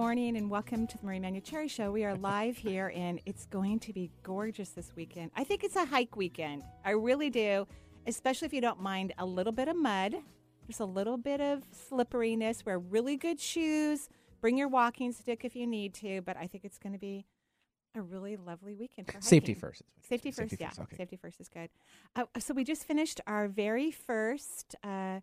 [0.00, 1.92] Good morning and welcome to the Marie Manuchehri Show.
[1.92, 5.30] We are live here and it's going to be gorgeous this weekend.
[5.36, 6.62] I think it's a hike weekend.
[6.86, 7.68] I really do,
[8.06, 10.14] especially if you don't mind a little bit of mud,
[10.66, 12.64] just a little bit of slipperiness.
[12.64, 14.08] Wear really good shoes.
[14.40, 17.26] Bring your walking stick if you need to, but I think it's going to be
[17.94, 19.28] a really lovely weekend for hiking.
[19.28, 19.82] Safety first.
[20.00, 20.68] Safety first, Safety yeah.
[20.68, 20.96] first, okay.
[20.96, 21.68] Safety first is good.
[22.16, 25.20] Uh, so we just finished our very first uh,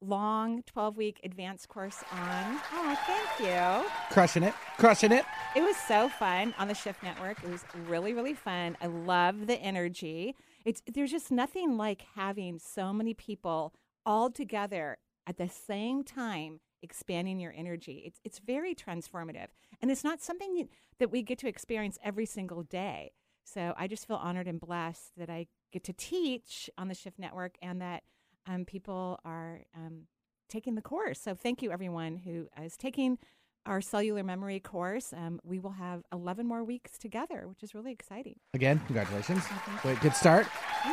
[0.00, 2.60] long 12 week advanced course on.
[2.72, 3.90] Oh, thank you.
[4.10, 4.54] Crushing it.
[4.78, 5.24] Crushing it.
[5.54, 7.42] It was so fun on the Shift Network.
[7.42, 8.76] It was really, really fun.
[8.80, 10.34] I love the energy.
[10.64, 13.72] It's there's just nothing like having so many people
[14.04, 18.02] all together at the same time expanding your energy.
[18.04, 19.48] It's it's very transformative,
[19.80, 23.12] and it's not something that we get to experience every single day.
[23.44, 27.18] So I just feel honored and blessed that I get to teach on the Shift
[27.18, 28.02] Network, and that
[28.46, 30.06] um, people are um,
[30.48, 31.20] taking the course.
[31.20, 33.18] So thank you, everyone who is taking
[33.66, 35.12] our cellular memory course.
[35.12, 38.36] Um, we will have 11 more weeks together, which is really exciting.
[38.54, 39.44] Again, congratulations.
[39.84, 40.46] Wait, good start.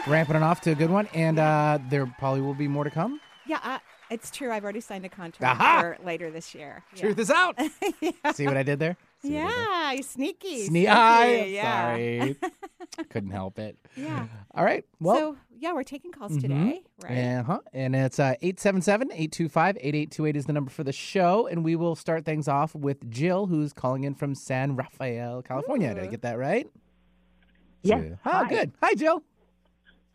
[0.07, 1.07] Ramping it off to a good one.
[1.13, 3.19] And uh, there probably will be more to come.
[3.47, 3.79] Yeah, uh,
[4.11, 4.51] it's true.
[4.51, 5.81] I've already signed a contract Aha!
[5.81, 6.83] for later this year.
[6.93, 7.01] Yeah.
[7.01, 7.59] Truth is out.
[8.01, 8.31] yeah.
[8.33, 8.95] See what I did there?
[9.23, 9.57] See what did there?
[9.57, 10.69] Yeah, you sneaky.
[10.69, 11.93] Sne- I, yeah.
[11.93, 12.35] Sorry.
[13.09, 13.75] Couldn't help it.
[13.95, 14.27] Yeah.
[14.53, 14.85] All right.
[14.99, 16.41] Well, so, yeah, we're taking calls mhm.
[16.41, 17.35] today, right?
[17.39, 17.59] Uh-huh.
[17.73, 21.47] And it's uh, 877-825-8828 is the number for the show.
[21.47, 25.93] And we will start things off with Jill, who's calling in from San Rafael, California.
[25.93, 26.67] Did I get that right?
[27.81, 28.01] Yes.
[28.09, 28.49] So- Oh, Hi.
[28.49, 28.71] good.
[28.81, 29.23] Hi, Jill.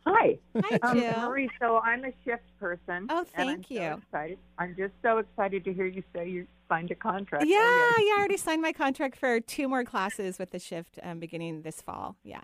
[0.07, 0.37] Hi.
[0.63, 1.19] Hi, Um, Jill.
[1.29, 3.07] Marie, so I'm a shift person.
[3.09, 3.93] Oh, and I'm thank so you.
[4.03, 4.37] excited.
[4.59, 7.45] I'm just so excited to hear you say you signed a contract.
[7.47, 10.99] yeah, Oh, yeah, I already signed my contract for two more classes with the shift
[11.01, 12.17] um, beginning this fall.
[12.23, 12.41] Yeah.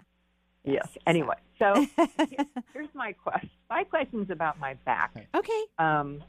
[0.63, 0.87] Yes.
[0.93, 0.97] Yes.
[1.07, 1.85] Anyway, so
[2.73, 3.49] here's my question.
[3.69, 5.11] My question's about my back.
[5.35, 5.63] Okay.
[5.79, 6.23] Um,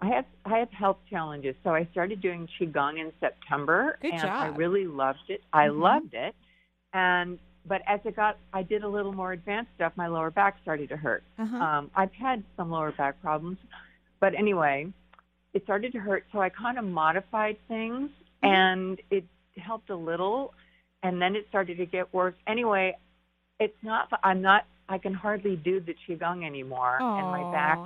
[0.00, 4.22] I have I have health challenges, so I started doing qigong in September, Good and
[4.28, 5.42] I really loved it.
[5.52, 5.80] I Mhm.
[5.80, 6.34] loved it,
[6.92, 9.92] and but as it got, I did a little more advanced stuff.
[9.96, 11.22] My lower back started to hurt.
[11.38, 11.56] Uh-huh.
[11.56, 13.56] Um, I've had some lower back problems,
[14.20, 14.92] but anyway,
[15.54, 16.26] it started to hurt.
[16.32, 18.10] So I kind of modified things,
[18.42, 18.46] Mm-hmm.
[18.54, 19.24] and it
[19.56, 20.52] helped a little,
[21.02, 22.34] and then it started to get worse.
[22.46, 22.94] Anyway,
[23.60, 24.08] it's not.
[24.22, 24.66] I'm not.
[24.88, 27.78] I can hardly do the qigong anymore, and my back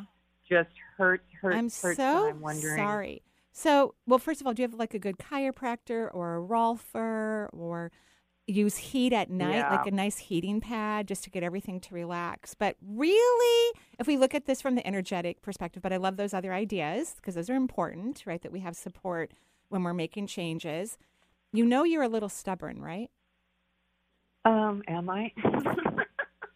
[0.49, 1.23] just hurts.
[1.41, 1.56] Hurts.
[1.56, 1.97] I'm hurts.
[1.97, 2.77] so I'm wondering.
[2.77, 3.23] sorry.
[3.53, 7.49] So, well, first of all, do you have like a good chiropractor or a rolfer
[7.53, 7.91] or
[8.47, 9.71] use heat at night, Yeah.
[9.77, 12.55] like a nice heating pad just to get everything to relax?
[12.55, 16.33] But really, if we look at this from the energetic perspective, but I love those
[16.33, 18.41] other ideas because those are important, right?
[18.43, 19.33] That we have support
[19.69, 20.97] when we're making changes.
[21.53, 23.11] You know, you're a little stubborn, right?
[24.49, 25.33] Um, am I?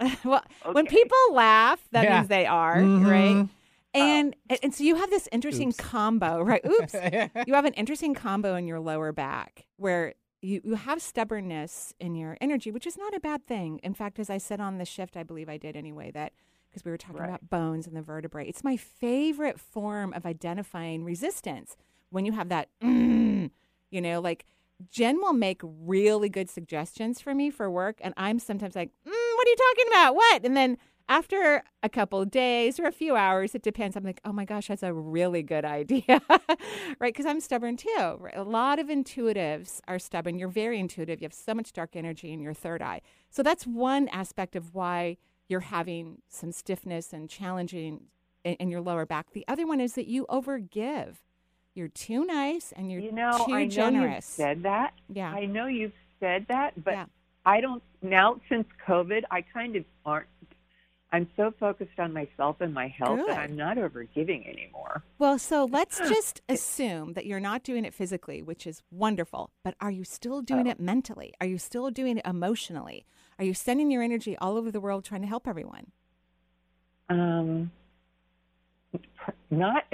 [0.25, 0.43] well,
[0.73, 2.17] when people laugh, that Yeah.
[2.17, 3.07] means they are, Mhm.
[3.11, 3.49] right?
[3.95, 5.77] And, and and so you have this interesting Oops.
[5.77, 6.65] combo, right?
[6.65, 6.95] Oops.
[7.47, 12.15] you have an interesting combo in your lower back where you, you have stubbornness in
[12.15, 13.79] your energy, which is not a bad thing.
[13.83, 16.33] In fact, as I said on the shift, I believe I did anyway, that
[16.71, 17.29] because we were talking Right.
[17.29, 18.49] about bones and the vertebrae.
[18.49, 21.77] It's my favorite form of identifying resistance
[22.09, 23.51] when you have that, mm,
[23.91, 24.47] you know, like
[24.91, 27.99] Jen will make really good suggestions for me for work.
[28.01, 30.15] And I'm sometimes like, mm, what are you talking about?
[30.15, 30.45] What?
[30.45, 30.79] And then
[31.09, 33.97] after a couple of days or a few hours, it depends.
[33.97, 37.13] I'm like, oh my gosh, that's a really good idea, right?
[37.13, 38.17] Because I'm stubborn too.
[38.19, 38.37] Right?
[38.37, 40.39] A lot of intuitives are stubborn.
[40.39, 41.21] You're very intuitive.
[41.21, 43.03] You have so much dark energy in your third eye.
[43.31, 45.19] So that's one aspect of why
[45.49, 48.05] you're having some stiffness and challenging
[48.45, 49.33] in, in your lower back.
[49.33, 51.17] The other one is that you overgive.
[51.75, 54.27] You're too nice and you're you know, too I know you've generous.
[54.27, 54.93] said that.
[55.09, 55.31] yeah.
[55.33, 57.07] I know you've said that, but Yeah.
[57.45, 59.23] I don't now since COVID.
[59.31, 60.27] I kind of aren't.
[61.15, 63.29] I'm so focused on myself and my health Good.
[63.29, 65.03] that I'm not overgiving anymore.
[65.19, 69.75] Well, so let's just assume that you're not doing it physically, which is wonderful, but
[69.81, 70.71] are you still doing Oh.
[70.71, 71.35] it mentally?
[71.41, 73.05] Are you still doing it emotionally?
[73.39, 75.91] Are you sending your energy all over the world trying to help everyone?
[77.09, 77.71] Um,
[79.51, 79.85] not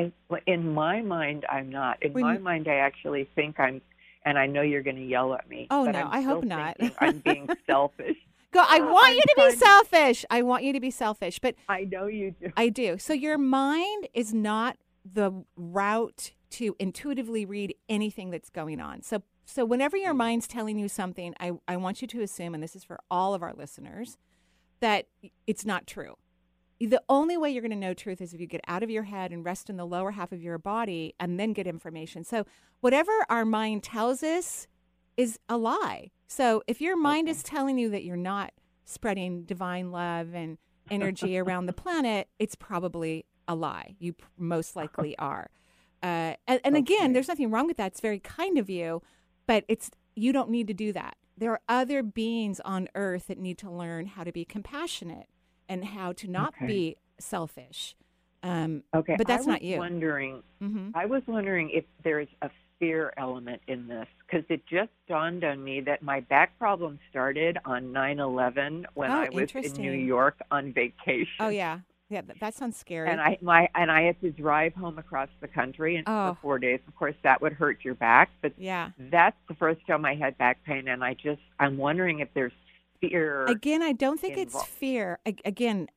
[0.47, 1.45] in my mind.
[1.51, 2.03] I'm not.
[2.03, 3.81] In When my mind, I actually think I'm.
[4.25, 5.69] And I know you're going to yell at me.
[5.71, 6.77] Oh, no, I'm I hope not.
[6.99, 8.17] I'm being selfish.
[8.51, 10.25] Go, I Oh, want you to be selfish.
[10.29, 12.53] I want you to be selfish, but I know you do.
[12.57, 12.99] I do.
[12.99, 19.03] So your mind is not the route to intuitively read anything that's going on.
[19.03, 20.19] So So whenever your mm-hmm.
[20.19, 23.35] mind's telling you something, I, I want you to assume, and this is for all
[23.35, 24.19] of our listeners,
[24.81, 25.07] that
[25.47, 26.17] it's not true.
[26.81, 29.03] The only way you're going to know truth is if you get out of your
[29.03, 32.23] head and rest in the lower half of your body and then get information.
[32.25, 32.47] So
[32.81, 34.69] whatever our mind tells us
[35.17, 36.13] is a lie.
[36.29, 38.53] So if your mind is telling you that you're not
[38.85, 40.59] spreading divine love and
[40.91, 43.97] energy around the planet, it's probably a lie.
[43.99, 45.51] You most likely are.
[46.01, 47.93] Uh, and, and again, there's nothing wrong with that.
[47.93, 49.03] It's very kind of you,
[49.47, 51.17] but it's you don't need to do that.
[51.37, 55.27] There are other beings on Earth that need to learn how to be compassionate
[55.69, 56.67] and how to not Okay.
[56.67, 57.95] be selfish.
[58.43, 59.79] Um, Okay, But that's I was not you.
[59.79, 60.93] Wondering, mhm.
[60.95, 65.63] I was wondering if there's a fear element in this because it just dawned on
[65.65, 69.91] me that my back problem started on 9/11 when Oh, I was in New.
[69.93, 71.35] York on vacation.
[71.41, 72.21] Oh yeah, yeah.
[72.39, 73.09] That, sounds scary.
[73.09, 76.35] And I my and I had to drive home across the country and Oh.
[76.35, 76.79] for four days.
[76.87, 78.91] Of course, that would hurt your back, but yeah.
[78.97, 82.53] that's the first time I had back pain, and I just I'm wondering if there's
[83.01, 83.45] fear.
[83.47, 85.19] Again, I don't think it's fear.
[85.27, 85.89] A- Again,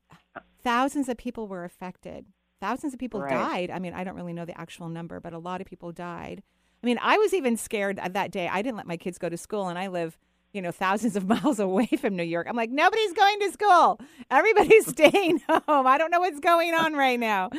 [0.62, 2.26] thousands of people were affected.
[2.60, 3.30] Thousands of people Right.
[3.30, 3.70] died.
[3.70, 6.42] I mean, I don't really know the actual number, but a lot of people died.
[6.82, 8.48] I mean, I was even scared that day.
[8.48, 10.18] I didn't let my kids go to school, and I live,
[10.52, 12.46] you know, thousands of miles away from New York.
[12.48, 14.00] I'm like, nobody's going to school.
[14.30, 15.86] Everybody's staying home.
[15.86, 17.50] I don't know what's going on right now.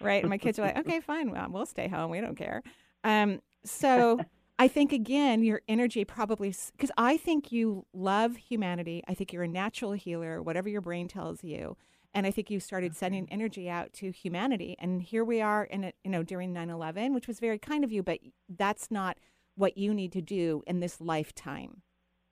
[0.00, 0.22] Right.
[0.22, 1.30] And my kids are like, okay, fine.
[1.30, 2.10] Well, we'll stay home.
[2.10, 2.62] We don't care.
[3.04, 4.20] Um, so
[4.58, 9.02] I think, again, your energy probably, because I think you love humanity.
[9.08, 11.76] I think you're a natural healer, whatever your brain tells you.
[12.14, 14.76] And I think you started sending energy out to humanity.
[14.78, 17.90] And here we are in it, you know, during 9-11, which was very kind of
[17.90, 18.18] you, but
[18.48, 19.16] that's not
[19.56, 21.82] what you need to do in this lifetime.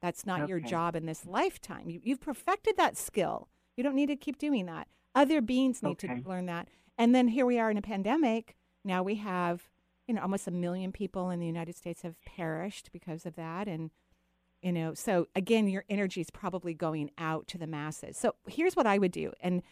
[0.03, 1.89] That's not your job in this lifetime.
[1.91, 3.49] You, you've perfected that skill.
[3.77, 4.87] You don't need to keep doing that.
[5.15, 6.21] Other beings need Okay.
[6.21, 6.69] to learn that.
[6.97, 8.57] And then here we are in a pandemic.
[8.85, 9.69] Now we have,
[10.11, 13.69] you know, almost a million people in the United States have perished because of that.
[13.69, 13.93] And,
[14.61, 18.17] you know, so again, your energy is probably going out to the masses.
[18.19, 19.33] So here's what I would do.
[19.41, 19.63] And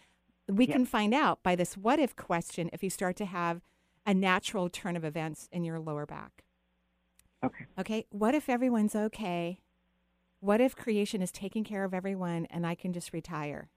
[0.47, 0.75] we Yeah.
[0.75, 3.63] can find out by this what if question if you start to have
[4.07, 6.45] a natural turn of events in your lower back.
[7.43, 9.61] okay, Okay, what if everyone's okay?
[10.39, 13.71] What if creation is taking care of everyone and I can just retire?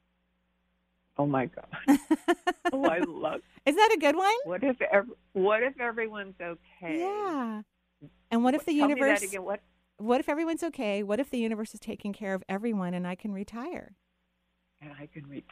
[1.22, 1.68] Oh my god,
[2.74, 3.42] oh I love.
[3.66, 4.34] Is that a good one?
[4.46, 7.00] What if ev- what if everyone's okay?
[7.00, 7.62] Yeah.
[8.32, 9.44] And what if the Tell me universe that again.
[9.44, 9.62] What?
[9.98, 11.04] what if everyone's okay?
[11.04, 13.96] What if the universe is taking care of everyone and I can retire?
[14.82, 15.46] And I can retire.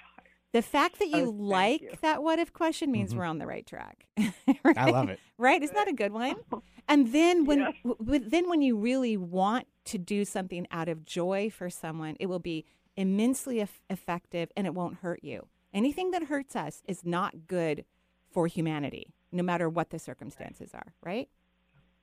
[0.54, 1.92] The fact that you Oh, like you.
[2.02, 3.18] that what if question means Mhm.
[3.18, 4.08] we're on the right track.
[4.66, 5.20] I love it.
[5.38, 5.62] Right?
[5.62, 6.36] Isn't that a good one?
[6.92, 7.74] And then when Yes.
[7.84, 12.16] w- w- then when you really want to do something out of joy for someone,
[12.20, 12.66] it will be
[12.98, 15.48] immensely eff- effective and it won't hurt you.
[15.74, 17.86] Anything that hurts us is not good
[18.32, 21.30] for humanity, no matter what the circumstances are, right?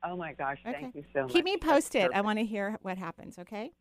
[0.04, 0.60] Oh my gosh!
[0.66, 0.78] Okay.
[0.80, 1.32] Thank you so much.
[1.32, 2.10] Keep me posted.
[2.12, 3.72] I want to hear what happens, okay?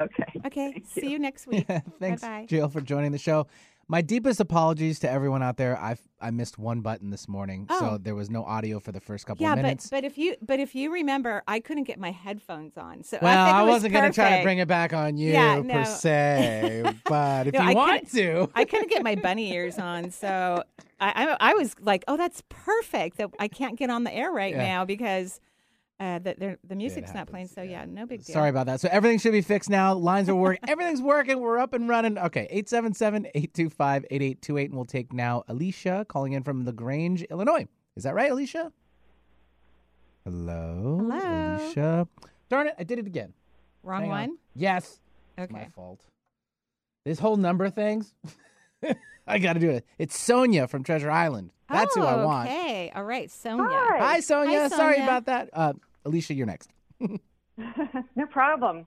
[0.00, 0.24] Okay.
[0.46, 0.72] Okay.
[0.72, 1.66] Thank See you next week.
[1.98, 2.46] Thanks, Bye-bye.
[2.48, 3.46] Jill, for joining the show.
[3.90, 5.76] My deepest apologies to everyone out there.
[5.78, 7.80] I I missed one button this morning, Oh.
[7.80, 9.88] so there was no audio for the first couple Yeah, of but minutes.
[9.88, 13.38] but if you but if you remember, I couldn't get my headphones on, so well,
[13.40, 15.84] I, think I, was wasn't gonna try to bring it back on you Yeah, per
[15.86, 20.10] se, but if No, you I want to, I couldn't get my bunny ears on,
[20.10, 20.62] so
[21.00, 23.16] I, I I was like, oh, that's perfect.
[23.16, 24.66] That I can't get on the air right Yeah.
[24.66, 25.40] now because
[26.00, 27.48] uh, the the, the music's not playing.
[27.48, 27.80] So yeah.
[27.80, 28.34] yeah, no big deal.
[28.34, 28.80] Sorry about that.
[28.80, 29.94] So everything should be fixed now.
[29.94, 30.60] Lines are working.
[30.68, 31.40] Everything's working.
[31.40, 32.18] We're up and running.
[32.18, 37.66] Okay, 877-825-8828 and we'll take now Alicia calling in from LaGrange, Illinois.
[37.96, 38.72] Is that right, Alicia?
[40.24, 40.98] Hello.
[41.00, 41.56] Hello.
[41.56, 42.08] Alicia.
[42.48, 43.32] Darn it, I did it again.
[43.82, 44.18] Wrong Hang on.
[44.20, 44.38] one.
[44.54, 45.00] Yes.
[45.38, 45.52] Okay.
[45.52, 46.00] my fault.
[47.04, 48.14] This whole number of things.
[49.26, 49.84] I got to do it.
[49.98, 51.50] It's Sonia from Treasure Island.
[51.70, 52.48] That's who I Oh, want.
[52.48, 52.90] Okay.
[52.94, 53.66] All right, Sonia.
[53.68, 53.98] Hi.
[53.98, 54.60] Hi, Sonia.
[54.60, 55.50] Hi, Sorry about that.
[55.52, 55.74] Uh,
[56.08, 56.70] Alicia, you're next.
[57.00, 58.86] no problem.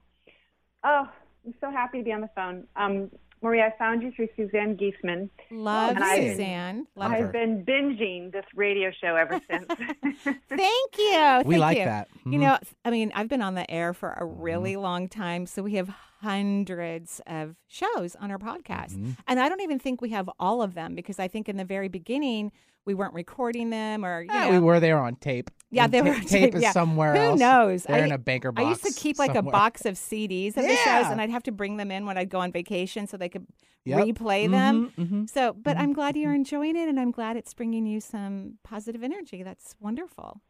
[0.84, 1.08] Oh,
[1.46, 2.66] I'm so happy to be on the phone.
[2.76, 3.10] Um,
[3.42, 5.28] Maria, I found you through Suzanne Giesemann.
[5.50, 6.86] Love And I- Suzanne.
[6.94, 7.16] Love Love her.
[7.18, 7.26] her.
[7.26, 9.66] I've been binging this radio show ever since.
[10.48, 11.42] Thank you.
[11.44, 11.84] we Thank like you.
[11.84, 12.08] that.
[12.24, 12.40] You Mhm.
[12.40, 14.22] know, I mean, I've been on the air for Mm-hmm.
[14.22, 15.88] a really long time, so we have
[16.20, 18.96] hundreds of shows on our podcast.
[18.96, 19.16] Mhm.
[19.26, 21.64] And I don't even think we have all of them because I think in the
[21.64, 22.52] very beginning
[22.84, 24.50] we weren't recording them or you Yeah, know.
[24.52, 25.50] we were there on tape.
[25.70, 26.28] Yeah, And they ta- were on tape.
[26.28, 26.72] tape, is yeah.
[26.72, 27.40] somewhere Who else.
[27.40, 27.82] knows?
[27.84, 28.64] They're I- in a banker box.
[28.64, 31.44] I used to keep like a box of CDs of the shows and I'd have
[31.44, 33.46] to bring them in when I'd go on vacation so they could
[33.84, 33.98] Yep.
[34.06, 34.92] replay them.
[34.96, 35.28] Mhm, mhm.
[35.30, 38.58] So, but Mhm, I'm glad you're enjoying it and I'm glad it's bringing you some
[38.62, 39.42] positive energy.
[39.42, 40.40] That's wonderful.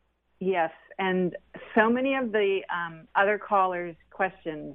[0.41, 1.37] yes, and
[1.75, 4.75] so many of the um, other callers' questions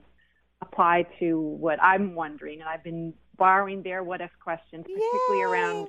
[0.61, 5.43] apply to what I'm wondering, and I've been borrowing their what if questions, particularly Yay.
[5.43, 5.87] around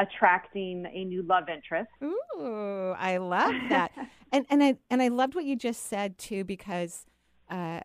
[0.00, 1.90] attracting a new love interest.
[2.02, 3.92] Ooh, I love that.
[4.32, 7.06] and and I and I loved what you just said too because
[7.50, 7.80] uh,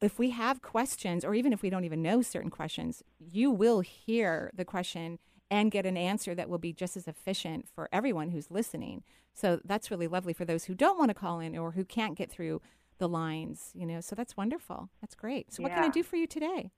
[0.00, 3.80] if we have questions or even if we don't even know certain questions, you will
[3.80, 5.18] hear the question
[5.50, 9.04] and get an answer that will be just as efficient for everyone who's listening.
[9.34, 12.16] So that's really lovely for those who don't want to call in or who can't
[12.16, 12.60] get through
[12.98, 14.00] the lines, you know.
[14.00, 14.88] So that's wonderful.
[15.00, 15.52] That's great.
[15.52, 15.68] So yeah.
[15.68, 16.70] what can I do for you today?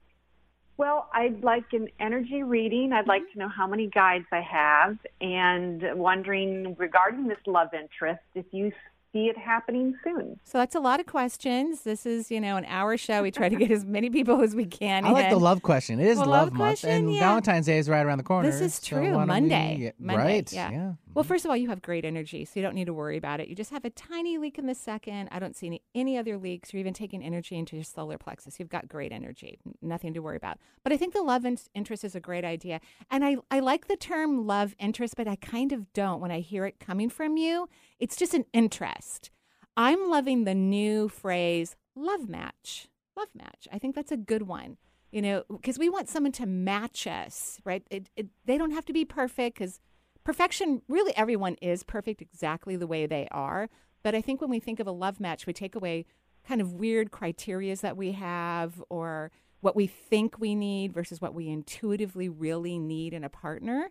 [0.78, 2.92] Well, I'd like an energy reading.
[2.92, 3.08] I'd mm-hmm.
[3.08, 8.44] like to know how many guides I have and wondering regarding this love interest if
[8.52, 8.72] you
[9.12, 10.38] see it happening soon.
[10.44, 11.82] So that's a lot of questions.
[11.82, 13.22] This is, you know, an hour show.
[13.22, 15.06] We try to get as many people as we can.
[15.06, 15.98] I like the love question.
[16.00, 17.20] It is well, love, love month, and yeah.
[17.20, 18.50] Valentine's Day is right around the corner.
[18.50, 19.12] This is true.
[19.12, 19.92] So Monday.
[19.98, 20.22] We, Monday.
[20.22, 20.52] Right.
[20.52, 20.70] Yeah.
[20.70, 20.92] yeah.
[21.16, 21.32] Well, mm-hmm.
[21.32, 23.48] first of all, you have great energy, so you don't need to worry about it.
[23.48, 25.30] You just have a tiny leak in the second.
[25.32, 26.74] I don't see any, any other leaks.
[26.74, 28.60] You're even taking energy into your solar plexus.
[28.60, 29.58] You've got great energy.
[29.80, 30.58] Nothing to worry about.
[30.84, 32.82] But I think the love interest is a great idea.
[33.10, 36.40] And I, I like the term love interest, but I kind of don't when I
[36.40, 37.70] hear it coming from you.
[37.98, 39.30] It's just an interest.
[39.74, 42.88] I'm loving the new phrase love match.
[43.16, 43.66] Love match.
[43.72, 44.76] I think that's a good one.
[45.10, 47.82] You know, because we want someone to match us, right?
[47.90, 49.80] It, it, they don't have to be perfect because
[50.26, 53.70] perfection, really, everyone is perfect exactly the way they are.
[54.02, 56.04] But I think when we think of a love match, we take away
[56.46, 59.30] kind of weird criterias that we have or
[59.60, 63.90] what we think we need versus what we intuitively really need in a partner.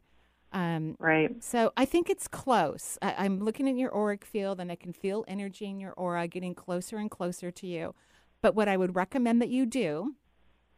[0.52, 1.42] Um, right.
[1.42, 2.98] So I think it's close.
[3.02, 6.28] I, am looking at your auric field and I can feel energy in your aura
[6.28, 7.96] getting closer and closer to you.
[8.42, 10.16] But what I would recommend that you do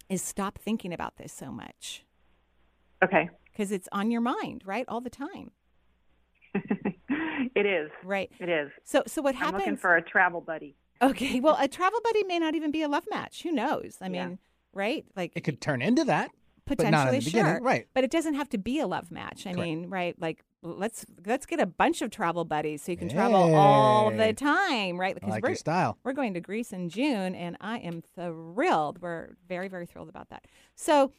[0.08, 2.06] is stop thinking about this so much.
[3.04, 3.30] Okay.
[3.58, 4.86] Because it's on your mind, right?
[4.88, 5.50] All the time.
[6.54, 7.90] it is.
[8.04, 8.30] Right.
[8.40, 8.70] It is.
[8.84, 9.54] So so what happens?
[9.54, 10.76] I'm looking for a travel buddy.
[11.02, 11.40] Okay.
[11.40, 13.42] Well, a travel buddy may not even be a love match.
[13.42, 13.98] Who knows?
[14.00, 14.36] I mean, yeah.
[14.74, 15.06] right?
[15.16, 16.30] Like it could turn into that
[16.68, 19.58] potentially sure right but it doesn't have to be a love match i Correct.
[19.58, 23.16] mean right like let's let's get a bunch of travel buddies so you can hey.
[23.16, 27.36] travel all the time right because like we're, style we're going to greece in june
[27.36, 30.46] and i am thrilled we're very very thrilled about that
[30.76, 31.14] so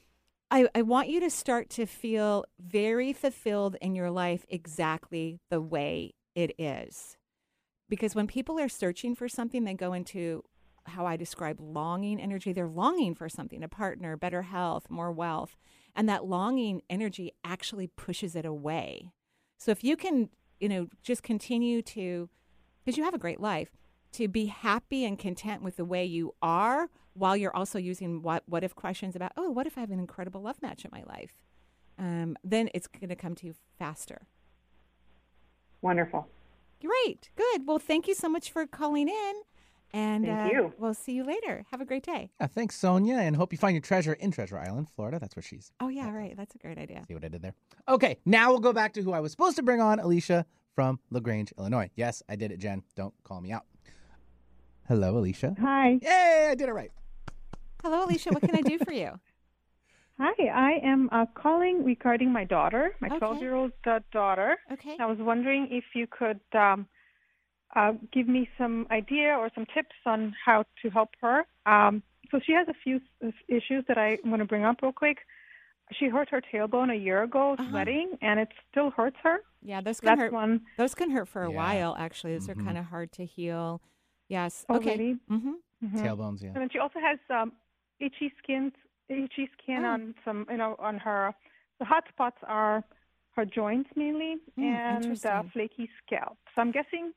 [0.50, 5.60] I, I want you to start to feel very fulfilled in your life exactly the
[5.60, 7.16] way it is.
[7.88, 10.44] Because when people are searching for something, they go into
[10.86, 12.52] how I describe longing energy.
[12.52, 15.56] They're longing for something, a partner, better health, more wealth.
[15.94, 19.12] And that longing energy actually pushes it away.
[19.58, 22.30] So if you can, you know, just continue to,
[22.84, 23.70] because you have a great life,
[24.12, 26.88] to be happy and content with the way you are
[27.18, 29.98] while you're also using what, what if questions about, oh, what if I have an
[29.98, 31.32] incredible love match in my life?
[31.98, 34.22] Um, then it's going to come to you faster.
[35.82, 36.28] Wonderful.
[36.80, 37.30] Great.
[37.36, 37.66] Good.
[37.66, 39.34] Well, thank you so much for calling in.
[39.92, 40.74] And Thank uh, you.
[40.78, 41.64] We'll see you later.
[41.70, 42.30] Have a great day.
[42.38, 45.18] Yeah, thanks, Sonia, and hope you find your treasure in Treasure Island, Florida.
[45.18, 45.72] That's where she's.
[45.80, 46.36] Oh yeah, right.
[46.36, 47.04] That's a great idea.
[47.08, 47.54] See what I did there?
[47.88, 50.44] Okay, now we'll go back to who I was supposed to bring on, Alicia
[50.74, 51.90] from Lagrange, Illinois.
[51.96, 52.82] Yes, I did it, Jen.
[52.96, 53.64] Don't call me out.
[54.88, 55.56] Hello, Alicia.
[55.58, 55.98] Hi.
[56.02, 56.92] Yay, I did it right.
[57.82, 58.30] Hello, Alicia.
[58.30, 59.18] What can I do for you?
[60.20, 63.40] Hi, I am uh, calling regarding my daughter, my 12 okay.
[63.40, 64.58] year old uh, daughter.
[64.72, 64.96] Okay.
[64.98, 66.88] I was wondering if you could um,
[67.76, 71.44] uh, give me some idea or some tips on how to help her.
[71.66, 73.00] Um, so she has a few
[73.48, 75.18] issues that I want to bring up real quick.
[75.92, 77.70] She hurt her tailbone a year ago uh-huh.
[77.70, 79.38] sweating, and it still hurts her.
[79.62, 80.32] Yeah, those can That's hurt.
[80.32, 80.62] One.
[80.76, 81.56] Those can hurt for a yeah.
[81.56, 81.96] while.
[81.96, 82.60] Actually, those mm-hmm.
[82.60, 83.80] are kind of hard to heal.
[84.28, 84.66] Yes.
[84.68, 84.96] Oh, okay.
[84.96, 85.16] Really?
[85.30, 85.86] Mm-hmm.
[85.86, 86.04] Mm-hmm.
[86.04, 86.42] Tailbones.
[86.42, 86.48] Yeah.
[86.48, 87.52] And then she also has um,
[88.00, 88.72] itchy skin,
[89.08, 89.90] itchy skin oh.
[89.90, 91.34] on some, you know, on her.
[91.78, 92.84] The hot spots are
[93.36, 96.36] her joints mainly, mm, and uh, flaky scalp.
[96.54, 97.12] So I'm guessing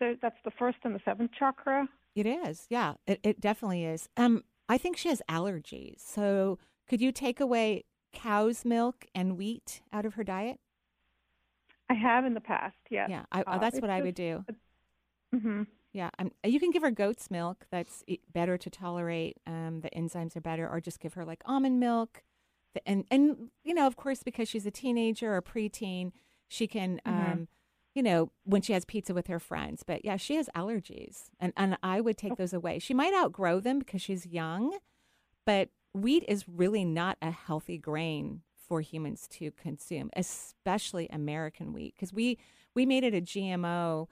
[0.00, 1.88] the, that's the first and the seventh chakra.
[2.14, 2.94] It is, yeah.
[3.06, 4.08] It, it definitely is.
[4.16, 6.00] Um, I think she has allergies.
[6.00, 10.58] So could you take away cow's milk and wheat out of her diet?
[11.90, 13.08] I have in the past, yes.
[13.10, 14.44] Yeah, I, uh, that's what I would do.
[15.34, 15.62] Mm-hmm.
[15.92, 17.66] Yeah, um, you can give her goat's milk.
[17.70, 19.36] That's better to tolerate.
[19.46, 22.22] Um, the enzymes are better, or just give her like almond milk.
[22.86, 26.12] And and you know, of course, because she's a teenager or preteen,
[26.48, 27.32] she can mm-hmm.
[27.32, 27.48] um,
[27.94, 29.82] you know, when she has pizza with her friends.
[29.86, 32.78] But yeah, she has allergies, and and I would take those away.
[32.78, 34.78] She might outgrow them because she's young,
[35.44, 41.94] but wheat is really not a healthy grain for humans to consume, especially American wheat,
[41.94, 42.38] because we
[42.74, 44.08] we made it a GMO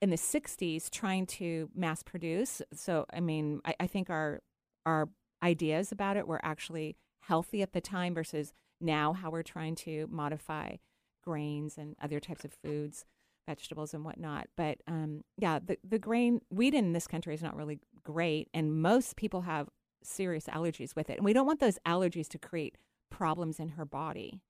[0.00, 2.62] in the 60s trying to mass produce.
[2.72, 4.40] So I mean, I, I think our
[4.86, 5.08] our
[5.42, 10.08] ideas about it were actually healthy at the time versus now how we're trying to
[10.10, 10.76] modify
[11.22, 13.04] grains and other types of foods
[13.48, 14.46] vegetables and whatnot.
[14.56, 18.80] But um, yeah, the, the grain wheat in this country is not really great, and
[18.80, 19.68] most people have
[20.04, 21.16] serious allergies with it.
[21.16, 22.76] And we don't want those allergies to create
[23.10, 24.42] problems in her body.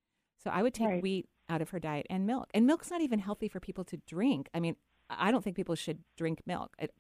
[0.42, 1.02] So I would take right.
[1.02, 2.48] wheat out of her diet and milk.
[2.52, 4.48] And milk's not even healthy for people to drink.
[4.52, 4.76] I mean,
[5.10, 6.90] I don't think people should drink milk at,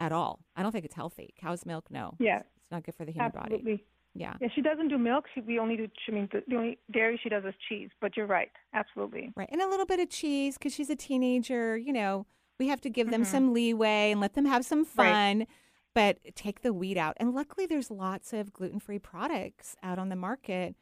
[0.00, 0.40] at all.
[0.56, 1.34] I don't think it's healthy.
[1.40, 2.14] Cow's milk, no.
[2.18, 2.38] Yeah.
[2.40, 3.72] It's not good for the human Absolutely.
[3.72, 3.84] body.
[4.14, 4.34] Yeah.
[4.40, 5.24] Yeah, she doesn't do milk.
[5.34, 5.88] She, we only do.
[6.08, 7.90] I mean, the, the only dairy she does is cheese.
[8.00, 8.50] But you're right.
[8.72, 9.32] Absolutely.
[9.36, 9.48] Right.
[9.50, 11.76] And a little bit of cheese because she's a teenager.
[11.76, 12.26] You know,
[12.60, 13.26] we have to give them Mhm.
[13.26, 15.10] some leeway and let them have some Right.
[15.40, 15.46] fun.
[15.94, 17.16] But take the wheat out.
[17.18, 20.74] And luckily, there's lots of gluten free products out on the market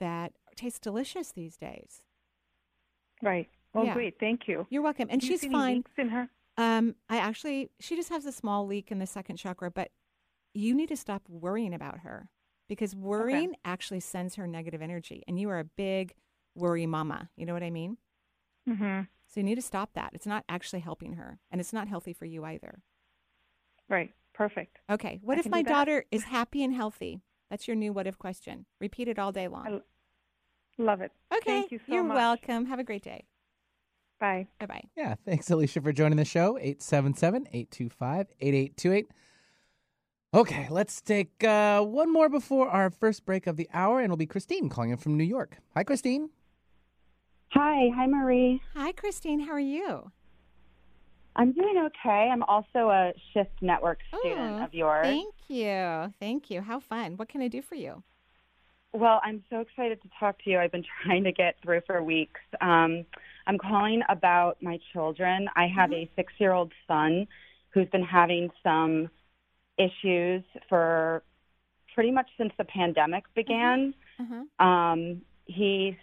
[0.00, 2.02] that taste delicious these days.
[3.22, 3.48] Right.
[3.78, 3.94] Oh, Yeah.
[3.94, 4.18] great.
[4.18, 4.66] Thank you.
[4.70, 5.08] You're welcome.
[5.10, 5.76] And Do she's fine.
[5.76, 6.28] leaks in her.
[6.56, 9.90] Um, I actually, she just has a small leak in the second chakra, but
[10.54, 12.30] you need to stop worrying about her
[12.68, 15.22] because worrying actually sends her negative energy.
[15.28, 16.14] And you are a big
[16.56, 17.30] worry mama.
[17.36, 17.96] You know what I mean?
[18.68, 19.02] Mm-hmm.
[19.28, 20.10] So you need to stop that.
[20.14, 22.82] It's not actually helping her, and it's not healthy for you either.
[23.88, 24.12] Right.
[24.34, 24.78] Perfect.
[24.90, 25.20] Okay.
[25.22, 27.22] What I if my daughter is happy and healthy?
[27.50, 28.66] That's your new what if question.
[28.80, 29.66] Repeat it all day long.
[29.66, 29.80] I
[30.82, 31.12] Love it.
[31.32, 31.42] Okay.
[31.60, 32.16] Thank you so You're much.
[32.16, 32.66] welcome.
[32.66, 33.27] Have a great day.
[34.18, 34.46] Bye.
[34.58, 34.82] Bye bye.
[34.96, 36.58] Yeah, thanks, Alicia, for joining the show.
[36.58, 39.06] 877 825 8828.
[40.34, 44.16] Okay, let's take uh, one more before our first break of the hour, and it'll
[44.16, 45.56] be Christine calling in from New York.
[45.74, 46.28] Hi, Christine.
[47.52, 48.60] Hi, hi Marie.
[48.74, 49.40] Hi, Christine.
[49.40, 50.10] How are you?
[51.36, 52.28] I'm doing okay.
[52.30, 55.06] I'm also a Shift Network student Oh, of yours.
[55.06, 56.12] Thank you.
[56.20, 56.60] Thank you.
[56.60, 57.16] How fun.
[57.16, 58.02] What can I do for you?
[58.92, 60.58] Well, I'm so excited to talk to you.
[60.58, 62.40] I've been trying to get through for weeks.
[62.60, 63.06] Um,
[63.48, 65.48] I'm calling about my children.
[65.56, 67.26] I have a six year old son
[67.70, 69.08] who's been having some
[69.78, 71.22] issues for
[71.94, 73.94] pretty much since the pandemic began.
[74.20, 74.64] Uh-huh.
[74.64, 75.94] Um, he's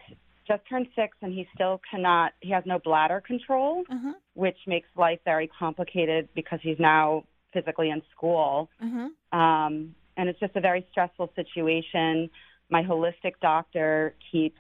[0.48, 3.84] just turned six and he still cannot, he has no bladder control.
[3.90, 4.14] Uh-huh.
[4.34, 7.24] which makes life very complicated because he's now
[7.54, 8.70] physically in school.
[8.84, 9.38] Uh-huh.
[9.38, 12.30] Um, and it's just a very stressful situation.
[12.70, 14.60] My holistic doctor keeps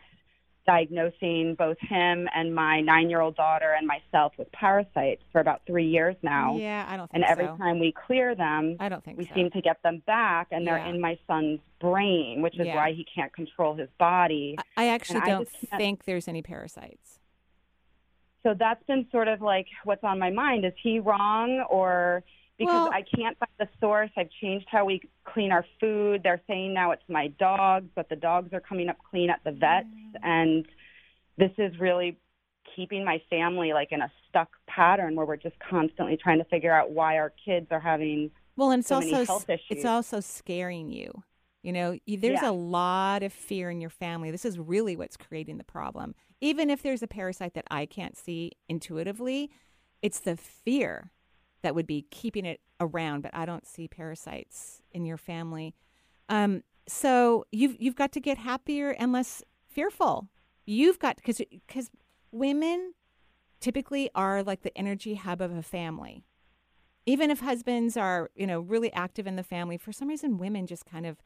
[0.65, 5.61] diagnosing both him and my nine year old daughter and myself with parasites for about
[5.67, 6.57] three years now.
[6.57, 7.57] Yeah, I don't and every so.
[7.57, 9.35] time we clear them, I don't think we so.
[9.35, 10.89] seem to get them back, and they're Yeah.
[10.89, 12.75] in my son's brain, which is Yeah.
[12.75, 14.55] why he can't control his body.
[14.77, 17.19] I I actually I don't can't- think there's any parasites.
[18.43, 20.65] so that's been sort of like what's on my mind.
[20.65, 22.23] Is he wrong or
[22.57, 24.11] because Well- I can't find the source?
[24.17, 26.23] I've changed how we clean our food.
[26.23, 29.51] They're saying now it's my dogs, but the dogs are coming up clean at the
[29.51, 30.19] vets, Mm.
[30.23, 30.67] and
[31.37, 32.17] this is really
[32.75, 36.73] keeping my family like in a stuck pattern where we're just constantly trying to figure
[36.73, 39.39] out why our kids are having Well, and it's so also
[39.69, 41.23] it's also scaring you.
[41.61, 42.49] You know, there's Yeah.
[42.49, 44.29] a lot of fear in your family.
[44.29, 46.13] This is really what's creating the problem.
[46.41, 49.49] Even if there's a parasite that I can't see intuitively,
[50.01, 51.11] it's the fear
[51.65, 53.21] that would be keeping it around.
[53.21, 55.75] But I don't see parasites in your family.
[56.29, 60.29] Um, so you've you've got to get happier and less fearful.
[60.65, 61.89] You've got because because
[62.31, 62.93] women
[63.59, 66.23] typically are like the energy hub of a family
[67.05, 70.67] even if husbands are you know really active in the family for some reason women
[70.67, 71.17] just kind of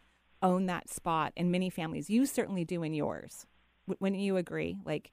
[0.42, 3.46] own that spot in many families you certainly do in yours
[3.88, 5.12] W- wouldn't you agree like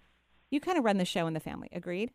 [0.50, 2.10] you kind of run the show in the family agreed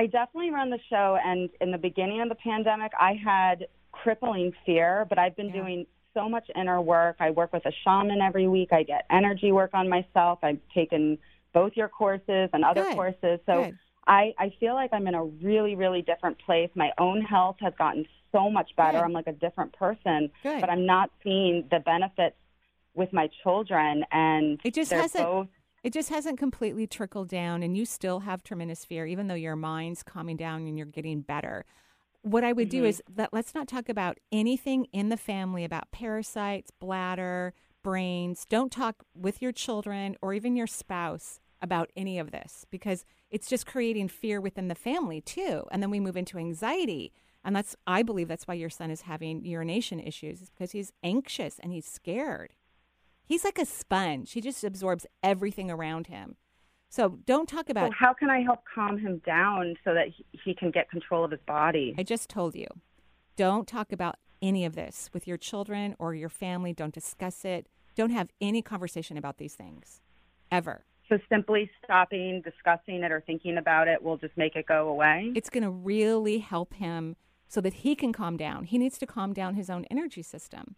[0.00, 4.50] I definitely run the show, and in the beginning of the pandemic, I had crippling
[4.64, 5.60] fear, but I've been Yeah.
[5.60, 7.16] doing so much inner work.
[7.20, 8.72] I work with a shaman every week.
[8.72, 10.38] I get energy work on myself.
[10.42, 11.18] I've taken
[11.52, 12.94] both your courses and other Good.
[12.94, 13.40] courses.
[13.44, 13.78] So Good.
[14.06, 16.70] I, I feel like I'm in a really, really different place.
[16.74, 18.96] My own health has gotten so much better.
[19.00, 19.04] Good.
[19.04, 22.36] I'm like a different person, but I'm not seeing the benefits
[22.94, 24.06] with my children.
[24.10, 25.48] And It just they're hasn't- both
[25.82, 29.56] it just hasn't completely trickled down and you still have tremendous fear even though your
[29.56, 31.64] mind's calming down and you're getting better.
[32.22, 32.86] What i would do mm-hmm.
[32.86, 38.44] is that let's not talk about anything in the family about parasites bladder brains.
[38.48, 43.48] Don't talk with your children or even your spouse about any of this because it's
[43.48, 45.64] just creating fear within the family too.
[45.70, 47.12] And then we move into anxiety.
[47.42, 50.92] And that's i believe that's why your son is having urination issues is because he's
[51.02, 52.52] anxious and he's scared
[53.30, 54.32] He's like a sponge.
[54.32, 56.34] He just absorbs everything around him.
[56.88, 57.94] So don't talk So about.
[57.94, 61.30] how can I help calm him down so that he, he can get control of
[61.30, 61.94] his body?
[61.96, 62.66] I just told you.
[63.36, 66.72] Don't talk about any of this with your children or your family.
[66.72, 67.68] Don't discuss it.
[67.94, 70.00] Don't have any conversation about these things
[70.50, 70.84] ever.
[71.08, 75.30] So simply stopping discussing it or thinking about it will just make it go away.
[75.36, 77.14] It's going to really help him
[77.46, 78.64] so that he can calm down.
[78.64, 80.74] He needs to calm down his own energy system.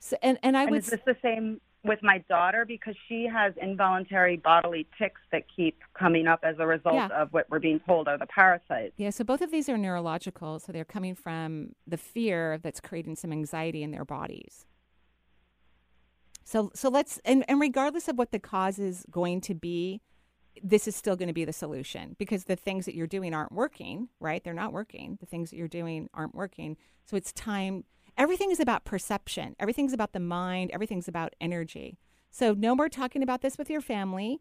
[0.00, 3.26] So, and, and I and would is this the same with my daughter because she
[3.32, 7.08] has involuntary bodily ticks that keep coming up as a result Yeah.
[7.08, 8.94] of what we're being told are the parasites.
[8.96, 13.16] Yeah, so both of these are neurological, so they're coming from the fear that's creating
[13.16, 14.66] some anxiety in their bodies.
[16.44, 20.00] So so let's and, and regardless of what the cause is going to be,
[20.62, 23.52] this is still going to be the solution because the things that you're doing aren't
[23.52, 24.42] working, right?
[24.42, 25.18] They're not working.
[25.20, 26.76] The things that you're doing aren't working.
[27.04, 27.84] So it's time.
[28.18, 29.54] Everything is about perception.
[29.60, 30.72] Everything's about the mind.
[30.72, 31.98] Everything's about energy.
[32.32, 34.40] So no more talking about this with your family.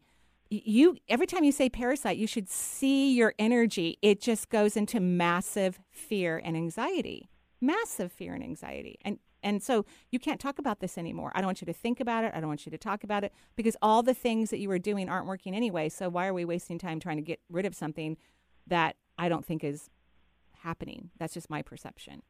[0.50, 4.00] You every time you say parasite, you should see your energy.
[4.02, 7.30] It just goes into massive fear and anxiety.
[7.62, 8.98] Massive fear and anxiety.
[9.06, 11.32] And and so you can't talk about this anymore.
[11.36, 12.32] I don't want you to think about it.
[12.34, 14.80] I don't want you to talk about it because all the things that you were
[14.80, 15.90] doing aren't working anyway.
[15.90, 18.18] So why are we wasting time trying to get rid of something
[18.66, 19.90] that I don't think is
[20.63, 21.12] happening?
[21.20, 22.24] That's just my perception.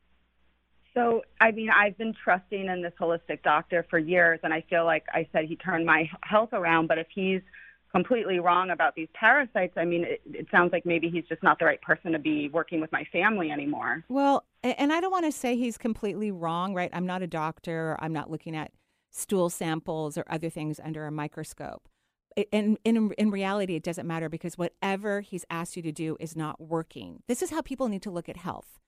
[0.97, 4.83] So, I mean, I've been trusting in this holistic doctor for years, and I feel
[4.83, 6.87] like I said he turned my health around.
[6.87, 7.41] But if he's
[7.91, 11.59] completely wrong about these parasites, I mean, it, it, sounds like maybe he's just not
[11.59, 14.05] the right person to be working with my family anymore.
[14.09, 16.89] Well, and I don't want to say he's completely wrong, right?
[16.91, 17.95] I'm not a doctor.
[17.99, 18.71] I'm not looking at
[19.11, 21.87] stool samples or other things under a microscope.
[22.51, 26.35] In, in, in reality, it doesn't matter because whatever he's asked you to do is
[26.35, 27.21] not working.
[27.27, 28.79] This is how people need to look at health.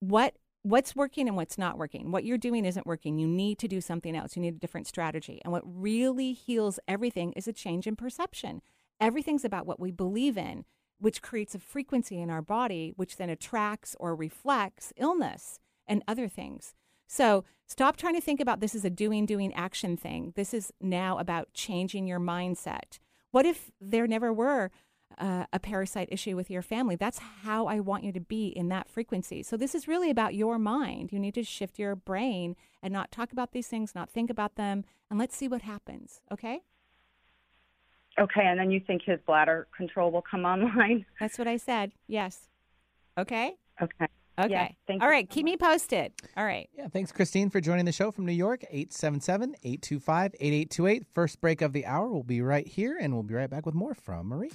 [0.00, 2.10] What what's working and what's not working.
[2.10, 3.18] What you're doing isn't working.
[3.18, 4.36] You need to do something else.
[4.36, 5.40] You need a different strategy.
[5.44, 8.62] And what really heals everything is a change in perception.
[9.00, 10.64] Everything's about what we believe in,
[10.98, 16.28] which creates a frequency in our body, which then attracts or reflects illness and other
[16.28, 16.74] things.
[17.08, 20.32] So stop trying to think about this as a doing, doing action thing.
[20.36, 23.00] This is now about changing your mindset.
[23.32, 24.70] What if there never were
[25.18, 26.96] uh, a parasite issue with your family.
[26.96, 29.42] That's how I want you to be in that frequency.
[29.42, 31.12] So, this is really about your mind.
[31.12, 34.56] You need to shift your brain and not talk about these things, not think about
[34.56, 36.20] them, and let's see what happens.
[36.32, 36.60] Okay?
[38.18, 38.44] Okay.
[38.44, 41.06] And then you think his bladder control will come online?
[41.20, 41.92] That's what I said.
[42.06, 42.48] Yes.
[43.18, 43.56] Okay?
[43.80, 44.06] Okay.
[44.38, 44.50] Okay.
[44.50, 45.52] Yeah, thank All you so keep much.
[45.52, 46.12] me posted.
[46.36, 46.68] All right.
[46.76, 48.64] Yeah, thanks, Christine, for joining the show from New York.
[48.70, 51.06] 877 825 8828.
[51.12, 52.08] First break of the hour.
[52.08, 54.50] We'll be right here, and we'll be right back with more from Marie.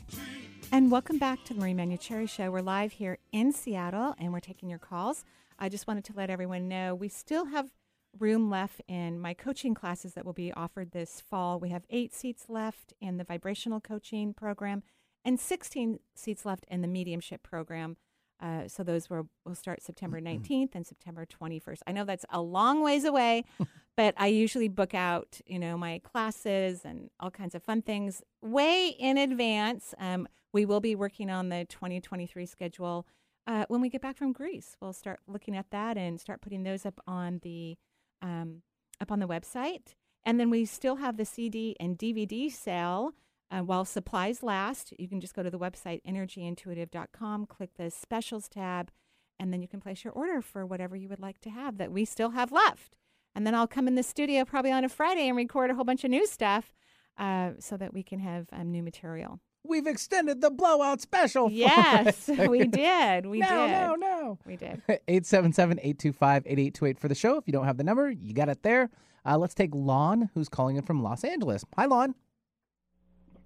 [0.71, 2.51] And welcome back to the Marie Manuchehri Show.
[2.51, 5.23] We're live here in Seattle, and we're taking your calls.
[5.57, 7.71] I just wanted to let everyone know we still have
[8.19, 11.59] room left in my coaching classes that will be offered this fall.
[11.59, 14.83] We have eight seats left in the vibrational coaching program
[15.23, 17.97] and 16 seats left in the mediumship program.
[18.39, 21.79] Uh, so those will, will start September 19th and September 21st.
[21.87, 23.45] I know that's a long ways away,
[23.97, 28.21] but I usually book out, you know, my classes and all kinds of fun things
[28.41, 29.93] way in advance.
[29.99, 33.05] Um, we will be working on the 2023 schedule
[33.47, 34.77] uh, when we get back from Greece.
[34.79, 37.75] We'll start looking at that and start putting those up on the
[38.21, 38.61] um,
[39.01, 39.95] up on the website.
[40.23, 43.13] And then we still have the CD and DVD sale
[43.49, 48.49] uh, while supplies last, you can just go to the website energyintuitive.com, click the specials
[48.49, 48.91] tab,
[49.39, 51.91] and then you can place your order for whatever you would like to have that
[51.91, 52.97] we still have left.
[53.37, 55.83] And then I'll come in the studio probably on a Friday and record a whole
[55.83, 56.73] bunch of new stuff
[57.19, 59.39] uh, so that we can have um, new material.
[59.63, 61.51] We've extended the blowout special.
[61.51, 63.27] Yes, we did.
[63.27, 63.71] We no, did.
[63.71, 63.95] no, no.
[63.95, 64.39] No.
[64.43, 64.81] We did.
[65.07, 67.37] 877 825 8828 for the show.
[67.37, 68.89] If you don't have the number, you got it there.
[69.23, 71.63] Uh, let's take Lon, who's calling in from Los Angeles.
[71.77, 72.15] Hi, Lon.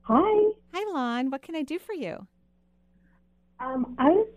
[0.03, 0.51] Hi.
[0.73, 1.31] Hi, Lon.
[1.31, 2.27] What can I do for you?
[3.59, 4.27] Um, I was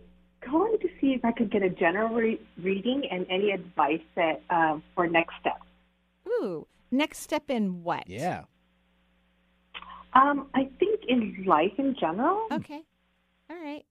[0.48, 4.42] calling to see if I could get a general re- reading and any advice that
[4.50, 5.64] uh, for next steps.
[6.28, 8.08] Ooh, next step in what?
[8.08, 8.44] Yeah.
[10.14, 12.46] Um, I think in life in general.
[12.52, 12.82] Okay.
[13.50, 13.84] All right.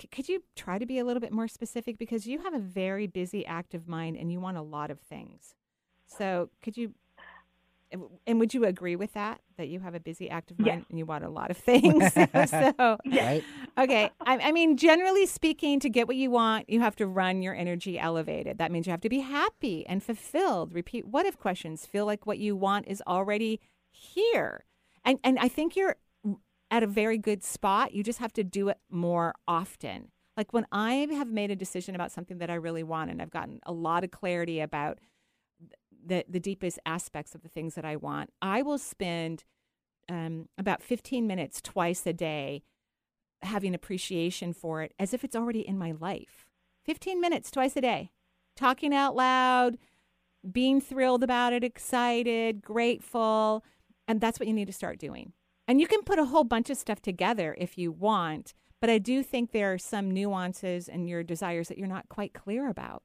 [0.00, 2.58] C- could you try to be a little bit more specific because you have a
[2.58, 5.54] very busy, active mind and you want a lot of things.
[6.06, 6.94] So, could you
[8.26, 11.06] and would you agree with that that you have a busy active mind and you
[11.06, 12.12] want a lot of things?
[12.48, 13.42] So Right?
[13.78, 14.10] okay.
[14.24, 17.54] I, I mean generally speaking to get what you want you have to run your
[17.54, 18.58] energy elevated.
[18.58, 20.72] That means you have to be happy and fulfilled.
[20.74, 21.86] Repeat what if questions.
[21.86, 24.64] Feel like what you want is already here.
[25.04, 25.96] And and i think you're
[26.70, 27.94] at a very good spot.
[27.94, 30.10] You just have to do it more often.
[30.36, 33.30] Like when i have made a decision about something that i really want and i've
[33.30, 34.98] gotten a lot of clarity about
[36.06, 38.30] the the deepest aspects of the things that I want.
[38.40, 39.44] I will spend
[40.08, 42.62] um, about 15 minutes twice a day
[43.42, 46.46] having appreciation for it as if it's already in my life.
[46.84, 48.10] 15 minutes twice a day,
[48.54, 49.76] talking out loud,
[50.50, 53.64] being thrilled about it, excited, grateful,
[54.06, 55.32] and that's what you need to start doing.
[55.66, 58.98] And you can put a whole bunch of stuff together if you want, but I
[58.98, 63.02] do think there are some nuances in your desires that you're not quite clear about.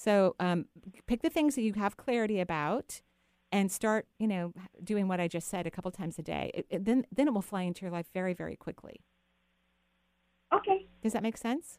[0.00, 0.64] So um,
[1.06, 3.02] pick the things that you have clarity about,
[3.52, 6.50] and start, you know, doing what I just said a couple times a day.
[6.54, 9.00] It, it- then, then it will fly into your life very, very quickly.
[10.54, 10.86] Okay.
[11.02, 11.78] Does that make sense?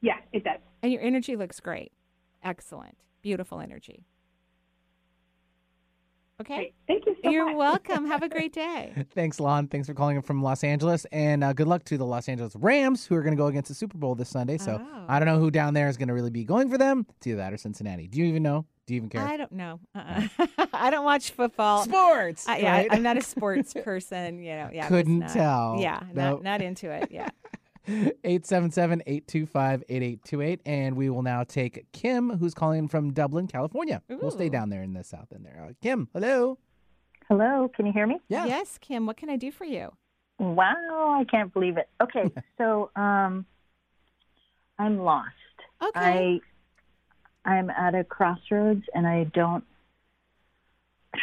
[0.00, 0.60] Yeah, it does.
[0.82, 1.92] And your energy looks great.
[2.42, 2.96] Excellent.
[3.20, 4.06] Beautiful energy.
[6.40, 6.72] Okay.
[6.86, 7.56] Thank you so You're much.
[7.56, 8.06] welcome.
[8.06, 9.04] Have a great day.
[9.14, 9.68] Thanks, Lon.
[9.68, 11.04] Thanks for calling in from Los Angeles.
[11.12, 13.68] And uh, good luck to the Los Angeles Rams, who are going to go against
[13.68, 14.56] the Super Bowl this Sunday.
[14.58, 15.04] So Oh.
[15.08, 17.06] I don't know who down there is going to really be going for them.
[17.18, 18.06] It's either that or Cincinnati.
[18.08, 18.64] Do you even know?
[18.86, 19.20] Do you even care?
[19.22, 19.80] I don't know.
[19.94, 20.66] Uh-uh.
[20.72, 21.84] I don't watch football.
[21.84, 22.48] Sports.
[22.48, 22.88] I, yeah, right?
[22.90, 24.38] I, am not a sports person.
[24.42, 25.76] You know, yeah, Couldn't not- tell.
[25.78, 26.42] Yeah, Nope.
[26.42, 27.08] not not into it.
[27.12, 27.28] Yeah.
[27.86, 30.60] 877 825 8828.
[30.66, 34.02] And we will now take Kim, who's calling from Dublin, California.
[34.08, 35.66] We'll stay down there in the south end there.
[35.68, 36.58] Uh, Kim, hello.
[37.28, 38.18] Hello, can you hear me?
[38.28, 38.46] Yeah.
[38.46, 39.06] Yes, Kim.
[39.06, 39.92] What can I do for you?
[40.38, 41.88] Wow, I can't believe it.
[42.02, 43.44] Okay, so um,
[44.78, 45.28] I'm lost.
[45.82, 46.40] Okay.
[47.44, 49.64] I I'm at a crossroads, and I don't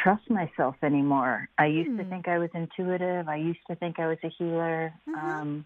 [0.04, 1.50] trust myself anymore.
[1.58, 2.10] I used to Hmm.
[2.10, 3.28] think I was intuitive.
[3.28, 4.94] I used to think I was a healer.
[5.08, 5.18] Mhm.
[5.18, 5.66] Um,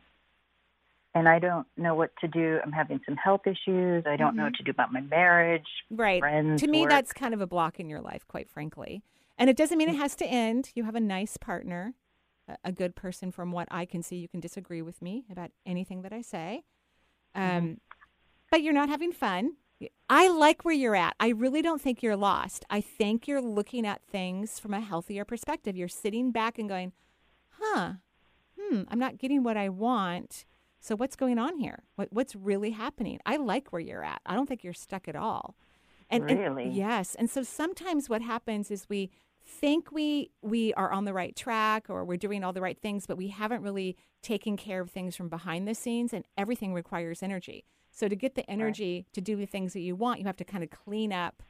[1.13, 2.59] and I don't know what to do.
[2.63, 4.03] I'm having some health issues.
[4.07, 5.67] I don't know what to do about my marriage.
[5.89, 6.19] Right.
[6.19, 6.89] friends, to me, work.
[6.89, 9.03] that's kind of a block in your life, quite frankly.
[9.37, 10.71] And it doesn't mean it has to end.
[10.75, 11.95] You have a nice partner,
[12.47, 13.31] a, a good person.
[13.31, 16.63] From what I can see, you can disagree with me about anything that I say.
[17.35, 17.79] Um,
[18.49, 19.53] But you're not having fun.
[20.09, 21.15] I like where you're at.
[21.19, 22.65] I really don't think you're lost.
[22.69, 25.75] I think you're looking at things from a healthier perspective.
[25.75, 26.91] You're sitting back and going,
[27.59, 27.93] huh,
[28.59, 30.45] hmm, I'm not getting what I want.
[30.81, 31.83] So what's going on here?
[31.95, 33.19] What, what's really happening?
[33.25, 34.19] I like where you're at.
[34.25, 35.55] I don't think you're stuck at all.
[36.09, 37.15] And, and- yes.
[37.15, 39.11] And so sometimes what happens is we
[39.43, 43.05] think we we are on the right track or we're doing all the right things,
[43.05, 47.23] but we haven't really taken care of things from behind the scenes and everything requires
[47.23, 47.63] energy.
[47.91, 50.43] So to get the energy to do the things that you want, you have to
[50.45, 51.43] kind of clean up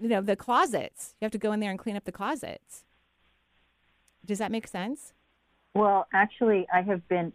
[0.00, 1.14] you know, the closets.
[1.20, 2.84] You have to go in there and clean up the closets.
[4.24, 5.12] Does that make sense?
[5.74, 7.32] Well, actually, I have been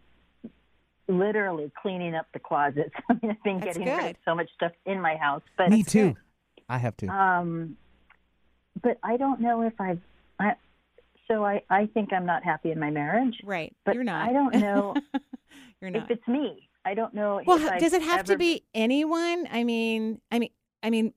[1.10, 2.90] literally cleaning up the closets.
[3.10, 5.70] I mean, I've been That's getting rid of so much stuff in my house, but
[5.70, 6.16] Me too.
[6.68, 7.08] I have to.
[7.08, 7.76] um,
[8.82, 10.00] but I don't know if I've.
[10.38, 10.54] I,
[11.28, 13.74] so I, I think I'm not happy in my marriage, Right.
[13.84, 14.28] but You're not.
[14.28, 14.94] I don't know
[15.80, 16.04] You're not.
[16.04, 16.68] if it's me.
[16.84, 17.40] I don't know.
[17.46, 19.46] Well, if h- I've does it have to be anyone?
[19.50, 20.50] I mean, I mean,
[20.82, 21.12] I mean,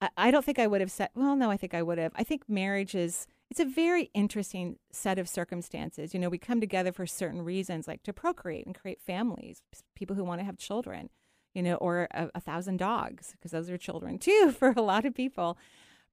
[0.00, 1.10] I, I don't think I would have said.
[1.14, 2.12] Well, no, I think I would have.
[2.16, 6.14] I think marriage is it's a very interesting set of circumstances.
[6.14, 9.60] You know, we come together for certain reasons, like to procreate and create families.
[9.96, 11.10] People who want to have children,
[11.52, 15.04] you know, or a, a thousand dogs because those are children too for a lot
[15.04, 15.58] of people.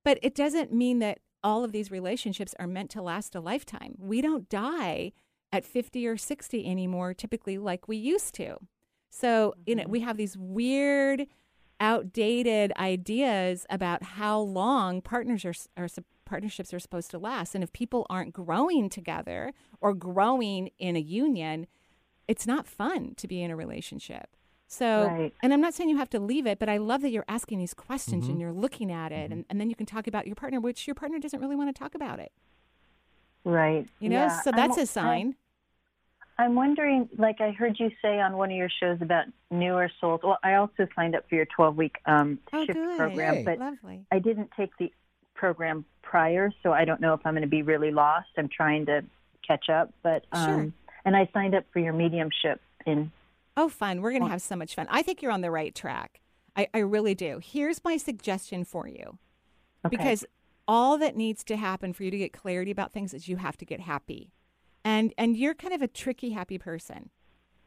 [0.04, 3.96] But it doesn't mean that all of these relationships are meant to last a lifetime.
[4.00, 5.12] We don't die
[5.52, 8.58] at 50 or 60 anymore, typically like we used to.
[9.12, 9.92] So, you know, mm-hmm.
[9.92, 11.28] we have these weird,
[11.80, 15.88] outdated ideas about how long partners are, are
[16.28, 17.56] partnerships are supposed to last.
[17.56, 21.66] And if people aren't growing together or growing in a union,
[22.28, 24.28] it's not fun to be in a relationship.
[24.68, 25.34] So, Right.
[25.42, 27.60] and I'm not saying you have to leave it, but I love that you're asking
[27.60, 28.32] these questions Mm-hmm.
[28.34, 30.86] and you're looking at it, and, and then you can talk about your partner, which
[30.88, 32.34] your partner doesn't really want to talk about it.
[33.44, 33.88] Right.
[34.00, 35.36] You know, Yeah, so I'm- that's a I'm- sign.
[36.40, 40.20] I'm wondering, like I heard you say on one of your shows about newer souls.
[40.24, 42.96] Well, I also signed up for your 12 week um, oh, shift good.
[42.98, 43.44] program, Yay.
[43.44, 44.06] but Lovely.
[44.12, 44.92] I didn't take the
[45.38, 48.28] program prior, so I don't know if I'm going to be really lost.
[48.38, 49.04] I'm trying to
[49.46, 50.72] catch up, but um, Sure.
[51.06, 53.12] and I signed up for your mediumship in.
[53.56, 54.02] Oh, fun.
[54.02, 54.88] We're going to have so much fun.
[54.90, 56.20] I think you're on the right track.
[56.56, 57.40] I, I really do.
[57.42, 59.18] Here's my suggestion for you
[59.86, 59.96] Okay.
[59.96, 60.26] because
[60.68, 63.56] all that needs to happen for you to get clarity about things is you have
[63.58, 64.32] to get happy.
[64.84, 67.10] And, and you're kind of a tricky, happy person.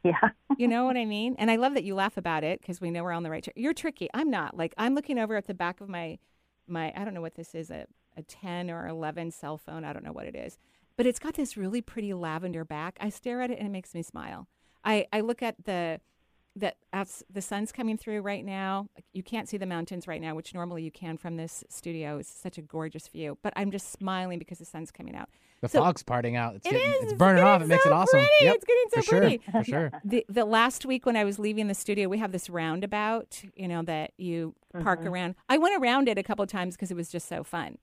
[0.04, 1.34] yeah, You know what I mean?
[1.38, 3.42] And I love that you laugh about it because we know we're on the right
[3.42, 3.54] track.
[3.56, 4.08] You're tricky.
[4.14, 4.56] I'm not.
[4.56, 6.18] Like I'm looking over at the back of my
[6.70, 9.84] my I don't know what this is a a 10 or 11 cell phone.
[9.84, 10.58] I don't know what it is.
[10.96, 12.98] But it's got this really pretty lavender back.
[13.00, 14.48] I stare at it and it makes me smile.
[14.84, 16.00] I I look at the
[16.56, 18.88] that outs- the sun's coming through right now.
[19.12, 22.18] You can't see the mountains right now, which normally you can from this studio.
[22.18, 23.38] It's such a gorgeous view.
[23.42, 25.28] But I'm just smiling because the sun's coming out.
[25.60, 26.56] The So- fog's parting out.
[26.56, 26.94] It's It getting, is.
[27.02, 27.62] It's It's burning off.
[27.62, 28.20] It makes it awesome.
[28.20, 28.44] pretty.
[28.44, 29.20] Yep, It's getting so for sure.
[29.20, 29.38] pretty.
[29.52, 29.90] For sure.
[30.04, 33.68] The the last week when I was leaving the studio, we have this roundabout, you
[33.68, 35.08] know, that you park mm-hmm.
[35.08, 35.34] around.
[35.48, 37.78] I went around it a couple of times because it was just so fun.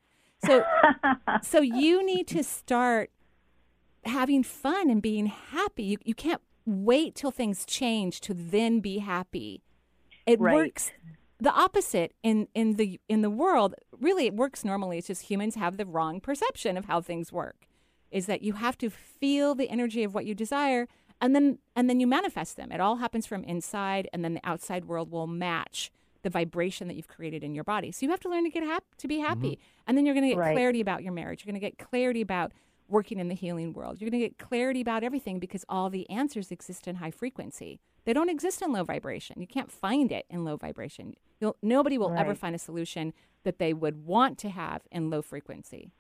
[0.46, 0.64] So
[1.42, 3.12] so you need to start
[4.04, 5.84] having fun and being happy.
[5.84, 9.64] You you can't wait till things change to then be happy.
[10.26, 10.56] It Right.
[10.56, 10.92] works
[11.40, 13.76] the opposite in in the in the world.
[14.00, 14.98] Really it works normally.
[14.98, 17.68] It's just humans have the wrong perception of how things work.
[18.12, 20.88] Is that you have to feel the energy of what you desire
[21.22, 22.72] and then and then you manifest them.
[22.72, 25.92] It all happens from inside and then the outside world will match
[26.24, 27.92] the vibration that you've created in your body.
[27.92, 29.26] So you have to learn to get happy to be mm-hmm.
[29.26, 29.60] happy.
[29.86, 30.54] And then you're going to get Right.
[30.54, 31.44] clarity about your marriage.
[31.46, 32.52] You're going to get clarity about
[32.90, 34.00] working in the healing world.
[34.00, 37.80] You're going to get clarity about everything because all the answers exist in high frequency.
[38.06, 39.42] They don't exist in low vibration.
[39.42, 41.16] You can't find it in low vibration.
[41.42, 45.22] You'll, nobody will ever find a solution that they would want to have in low
[45.22, 45.92] frequency.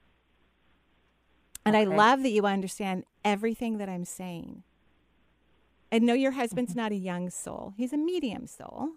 [1.65, 4.63] And I love that you understand everything that I'm saying.
[5.91, 8.91] And know your husband's not a young soul, he's a medium soul.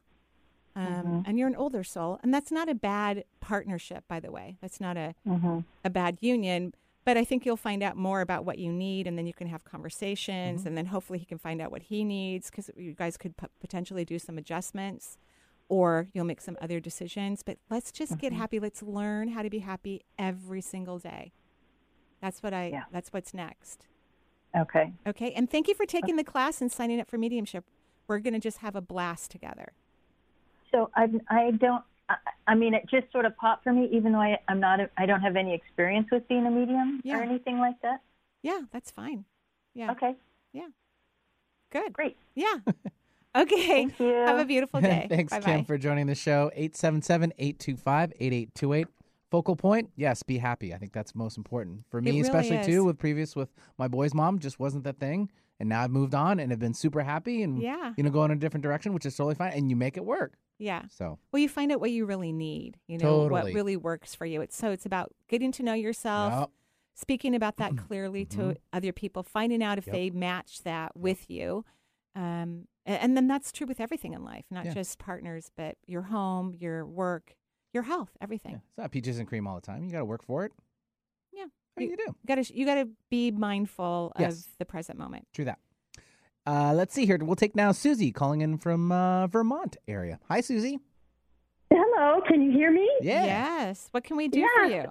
[0.77, 2.21] Um, And you're an older soul.
[2.23, 4.57] And that's not a bad partnership, by the way.
[4.61, 5.65] That's not a, Mhm.
[5.85, 6.75] a bad union.
[7.11, 9.49] But I think you'll find out more about what you need, and then you can
[9.49, 10.69] have conversations, mm-hmm.
[10.69, 13.49] and then hopefully he can find out what he needs because you guys could p-
[13.61, 15.19] potentially do some adjustments
[15.69, 17.43] or you'll make some other decisions.
[17.43, 18.41] But let's just get mm-hmm.
[18.41, 18.61] happy.
[18.61, 21.33] Let's learn how to be happy every single day.
[22.23, 22.85] That's what I, Yeah.
[22.93, 23.89] that's what's next.
[24.57, 24.93] Okay.
[25.05, 25.33] Okay.
[25.33, 27.65] And thank you for taking the class and signing up for mediumship.
[28.07, 29.73] We're going to just have a blast together.
[30.71, 31.83] So I I don't.
[32.11, 32.17] I,
[32.49, 34.81] I mean, it just sort of popped for me, even though I I'm not.
[34.81, 37.19] A, I don't have any experience with being a medium Yeah.
[37.19, 38.01] or anything like that.
[38.43, 39.25] Yeah, that's fine.
[39.75, 39.93] Yeah.
[39.93, 40.15] Okay.
[40.53, 40.67] Yeah.
[41.73, 41.93] Good.
[41.93, 42.17] Great.
[42.35, 42.57] Yeah.
[43.33, 43.65] Okay.
[43.69, 44.13] Thank you.
[44.13, 45.07] Have a beautiful day.
[45.09, 45.45] Thanks, Bye-bye.
[45.59, 46.51] Kim, for joining the show.
[46.53, 48.89] 877 825 8828.
[49.31, 50.75] Focal point, yes, be happy.
[50.75, 52.67] I think that's most important for me, really especially is.
[52.67, 52.83] too.
[52.83, 56.41] With previous with my boy's mom, just wasn't that thing, and now I've moved on
[56.41, 57.93] and have been super happy, and Yeah.
[57.97, 60.05] you know, going in a different direction, which is totally fine, and you make it
[60.05, 60.33] work.
[60.61, 60.83] Yeah.
[60.91, 64.27] So Well, you find out what you really need, you know, what really works for
[64.27, 64.41] you.
[64.43, 66.51] It's so it's about getting to know yourself, Yep.
[66.95, 69.95] speaking about that clearly to other people, finding out if Yep.
[69.97, 71.65] they match that with you.
[72.15, 74.75] Um, and then that's true with everything in life, not Yeah.
[74.75, 77.35] just partners, but your home, your work,
[77.73, 78.53] your health, everything.
[78.53, 79.85] yeah, it's not peaches and cream all the time.
[79.85, 80.53] You got to work for it.
[81.33, 81.47] Yeah.
[81.79, 82.03] Do you do?
[82.03, 84.41] You got to you got to be mindful Yes.
[84.47, 85.27] of the present moment.
[85.33, 85.59] True that.
[86.51, 87.17] Uh, let's see here.
[87.21, 90.19] We'll take now Susie calling in from uh, Vermont area.
[90.29, 90.81] Hi, Susie.
[91.73, 92.91] Hello, can you hear me?
[93.01, 93.25] Yeah.
[93.25, 93.87] Yes.
[93.93, 94.85] What can we do for you?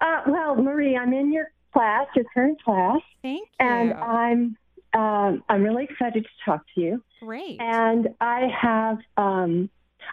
[0.00, 3.66] Uh, well, Marie, I'm in your class, your current class, Thank you.
[3.66, 4.56] and I'm
[4.94, 7.02] um, I'm really excited to talk to you.
[7.20, 7.60] Great.
[7.60, 9.68] And I have um,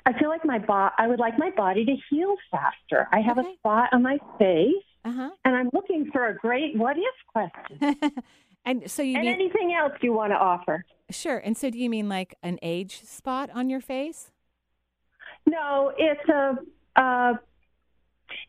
[0.08, 3.08] I feel like my bo- I would like my body to heal faster.
[3.14, 3.52] I have Okay.
[3.52, 4.74] a spot on my face,
[5.06, 7.96] uh and I'm looking for a great what if question.
[8.66, 10.84] and so you and anything else you want to offer?
[11.12, 11.38] sure.
[11.38, 14.32] And so do you mean like an age spot on your face?
[15.46, 16.58] No, it's a.
[16.96, 17.34] Uh,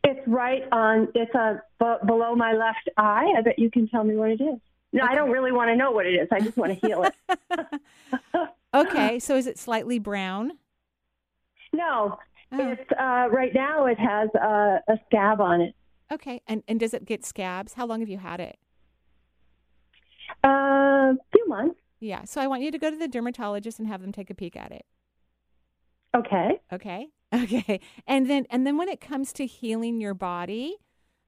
[0.03, 1.07] it's right on.
[1.13, 3.31] It's a b- below my left eye.
[3.37, 4.59] I bet you can tell me what it is.
[4.93, 6.27] No, I don't really want to know what it is.
[6.31, 7.67] I just want to heal it.
[8.73, 9.17] Okay.
[9.19, 10.51] so is it slightly brown?
[11.73, 12.17] no,
[12.51, 13.85] Oh, it's uh, right now.
[13.87, 15.75] It has a, a scab on it.
[16.11, 16.41] okay.
[16.47, 17.73] And and does it get scabs?
[17.73, 18.57] How long have you had it?
[20.43, 21.79] A uh, few months.
[21.99, 22.23] Yeah.
[22.25, 24.55] So I want you to go to the dermatologist and have them take a peek
[24.55, 24.85] at it.
[26.15, 26.61] Okay.
[26.71, 27.09] Okay.
[27.35, 27.81] Okay.
[28.07, 30.77] And then and then when it comes to healing your body,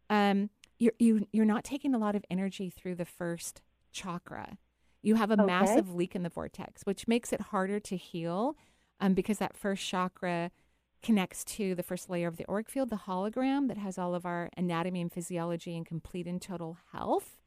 [0.09, 4.57] um, you're you you're not taking a lot of energy through the first chakra.
[5.01, 5.43] You have a Okay.
[5.43, 8.55] massive leak in the vortex, which makes it harder to heal,
[9.01, 10.51] um, because that first chakra
[11.03, 14.25] connects to the first layer of the auric field, the hologram that has all of
[14.25, 17.38] our anatomy and physiology and complete and total health.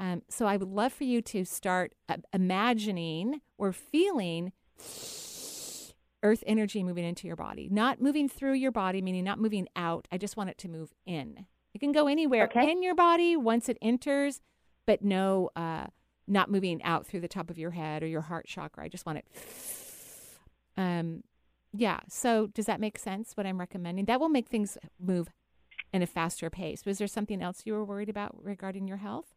[0.00, 4.52] Um, so I would love for you to start uh, imagining or feeling
[6.22, 10.08] earth energy moving into your body, not moving through your body, meaning not moving out.
[10.10, 11.46] I just want it to move in.
[11.74, 12.70] It can go anywhere Okay.
[12.70, 14.40] in your body once it enters,
[14.86, 15.86] but no, uh,
[16.26, 18.84] not moving out through the top of your head or your heart chakra.
[18.84, 19.26] I just want it.
[20.78, 21.24] Um,
[21.74, 22.00] yeah.
[22.08, 23.36] So does that make sense?
[23.36, 25.28] What I'm recommending that will make things move
[25.92, 26.86] in a faster pace.
[26.86, 29.34] Was there something else you were worried about regarding your health?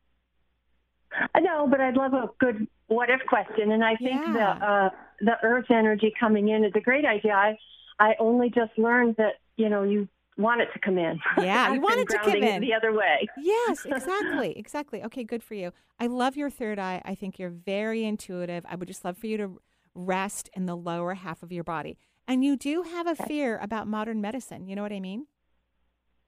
[1.40, 4.90] No, but I'd love a good what if question, and I think the uh,
[5.22, 7.34] the Earth energy coming in is a great idea.
[7.34, 7.58] I
[8.00, 11.20] I only just learned that you know you want it to come in.
[11.38, 12.62] Yeah, you want it to come in.
[12.62, 13.28] the other way.
[13.38, 14.58] Yes, exactly.
[14.58, 15.04] exactly.
[15.04, 15.72] Okay, good for you.
[16.00, 17.02] I love your third eye.
[17.06, 18.66] I think you're very intuitive.
[18.68, 19.62] I would just love for you to
[19.96, 21.98] rest in the lower half of your body.
[22.28, 24.66] And you do have a fear about modern medicine.
[24.68, 25.28] You know what I mean?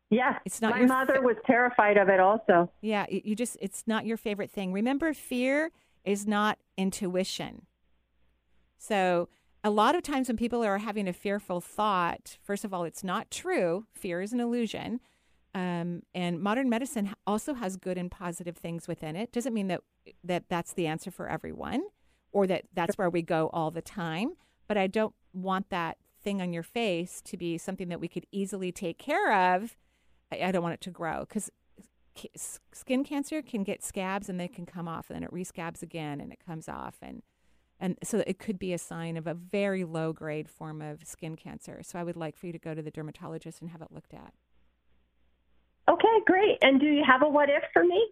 [0.09, 2.19] Yes, It's not my mother fa- was terrified of it.
[2.19, 4.71] Also, Yeah, you you just, it's not your favorite thing.
[4.71, 5.71] Remember, fear
[6.03, 7.65] is not intuition.
[8.77, 9.29] So,
[9.63, 13.03] a lot of times when people are having a fearful thought, first of all, it's
[13.03, 13.87] not true.
[13.93, 14.99] Fear is an illusion.
[15.55, 19.31] Um, and modern medicine also has good and positive things within it.
[19.31, 19.81] Doesn't mean that
[20.23, 21.81] that that's the answer for everyone,
[22.31, 24.33] or that that's where we go all the time.
[24.67, 28.27] But I don't want that thing on your face to be something that we could
[28.31, 29.75] easily take care of.
[30.31, 31.49] I, I don't want it to grow because
[32.73, 36.21] skin cancer can get scabs and they can come off, and then it rescabs again
[36.21, 37.21] and it comes off, and
[37.79, 41.35] and so it could be a sign of a very low grade form of skin
[41.35, 41.81] cancer.
[41.83, 44.13] So I would like for you to go to the dermatologist and have it looked
[44.13, 44.33] at.
[45.89, 46.57] okay, great.
[46.61, 48.11] And do you have a what if for me?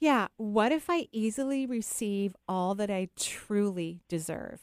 [0.00, 0.26] Yeah.
[0.36, 4.60] What if I easily receive all that I truly deserve?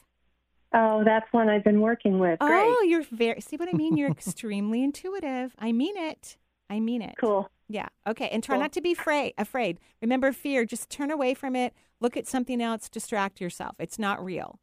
[0.74, 2.40] Oh, that's one I've been working with.
[2.40, 2.52] Great.
[2.52, 3.40] Oh, you're very.
[3.42, 3.96] See what I mean?
[3.96, 5.56] You're extremely intuitive.
[5.58, 6.38] I mean it.
[6.70, 7.16] I mean it.
[7.20, 7.50] Cool.
[7.70, 7.88] Yeah.
[8.08, 8.30] Okay.
[8.30, 8.62] And try Cool.
[8.64, 9.34] not to be afraid.
[9.38, 9.80] Afraid.
[10.02, 10.66] Remember fear.
[10.66, 11.74] Just turn away from it.
[12.00, 12.90] Look at something else.
[12.90, 13.76] Distract yourself.
[13.80, 14.60] It's not real.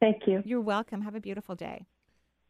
[0.00, 0.42] Thank you.
[0.44, 1.02] You're welcome.
[1.02, 1.86] Have a beautiful day.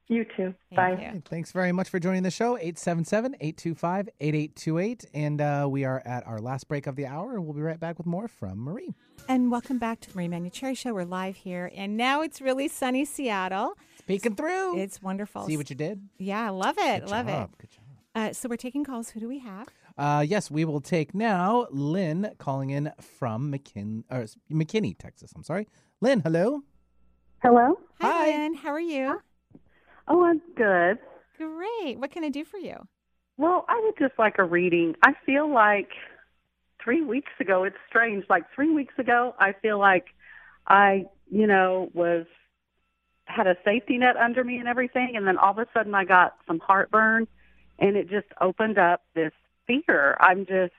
[0.09, 0.55] You too.
[0.75, 1.11] Thank Bye.
[1.15, 1.23] you.
[1.31, 2.59] Thanks very much for joining the show.
[2.59, 5.05] 877 825 8828.
[5.15, 7.33] And uh, we are at our last break of the hour.
[7.37, 8.95] And We'll be right back with more from Marie.
[9.29, 10.93] And welcome back to the Marie Manuchehri Show.
[10.93, 13.79] We're live here, and now it's really sunny Seattle.
[14.07, 14.79] Peeking through.
[14.79, 15.47] It's wonderful.
[15.47, 16.07] See what you did?
[16.19, 17.01] Yeah, I love it.
[17.03, 17.51] Good love job.
[17.55, 17.59] it.
[17.59, 17.84] Good job.
[18.15, 19.11] Uh, so we're taking calls.
[19.11, 19.69] Who do we have?
[19.99, 25.33] Uh, yes, we will take now Lynn calling in from McKin- or McKinney, Texas.
[25.35, 25.67] I'm sorry.
[26.01, 26.62] Lynn, hello.
[27.43, 27.79] Hello.
[28.01, 28.27] Hi, Hi.
[28.27, 28.55] Lynn.
[28.55, 29.21] How are you?
[30.09, 30.99] Oh, I'm good.
[31.39, 31.99] Great.
[31.99, 32.77] What can I do for you?
[33.37, 34.95] Well, I would just like a reading.
[35.03, 35.91] I feel like
[36.83, 38.25] three weeks ago, it's strange.
[38.29, 40.07] Like three weeks ago, I feel like
[40.69, 42.27] I, you know, was
[43.27, 46.05] had a safety net under me and everything, and then all of a sudden I
[46.05, 47.27] got some heartburn,
[47.79, 49.33] and it just opened up this
[49.66, 50.16] fear.
[50.20, 50.72] I'm just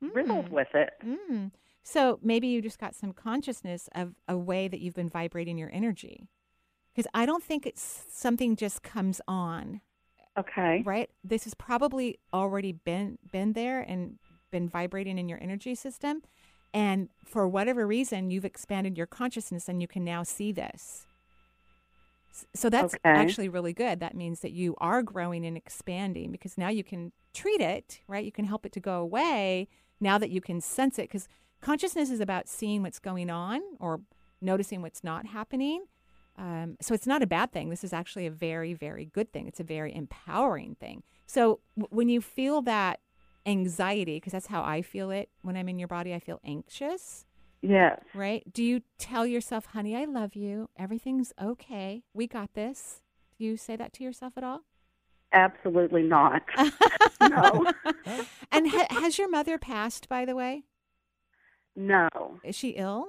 [0.00, 0.90] riddled with it.
[1.04, 1.50] Mm.
[1.82, 5.70] So maybe you just got some consciousness of a way that you've been vibrating your
[5.72, 6.28] energy.
[6.94, 9.80] Because I don't think it's something just comes on.
[10.38, 10.82] Okay.
[10.84, 11.10] Right?
[11.24, 14.18] This has probably already been been there and
[14.50, 16.22] been vibrating in your energy system.
[16.72, 21.06] And for whatever reason, you've expanded your consciousness and you can now see this.
[22.54, 22.98] So that's Okay.
[23.04, 24.00] actually really good.
[24.00, 28.24] That means that you are growing and expanding because now you can treat it, right?
[28.24, 29.68] You can help it to go away
[30.00, 31.02] now that you can sense it.
[31.02, 31.28] Because
[31.60, 34.00] consciousness is about seeing what's going on or
[34.40, 35.84] noticing what's not happening.
[36.36, 37.68] Um, so it's not a bad thing.
[37.68, 39.48] This is actually a very, very good thing.
[39.48, 41.02] It's a very empowering thing.
[41.26, 43.00] So w- when you feel that
[43.44, 47.24] anxiety, because that's how I feel it when I'm in your body, I feel anxious
[47.60, 48.00] Yes.
[48.14, 48.42] right?
[48.52, 50.68] Do you tell yourself, honey, I love you.
[50.76, 52.04] Everything's okay.
[52.14, 53.02] We got this.
[53.36, 54.62] Do you say that to yourself at all?
[55.32, 56.42] Absolutely not.
[57.20, 57.66] no.
[58.50, 60.64] And ha- has your mother passed, by the way?
[61.76, 62.08] No.
[62.42, 63.08] Is she ill?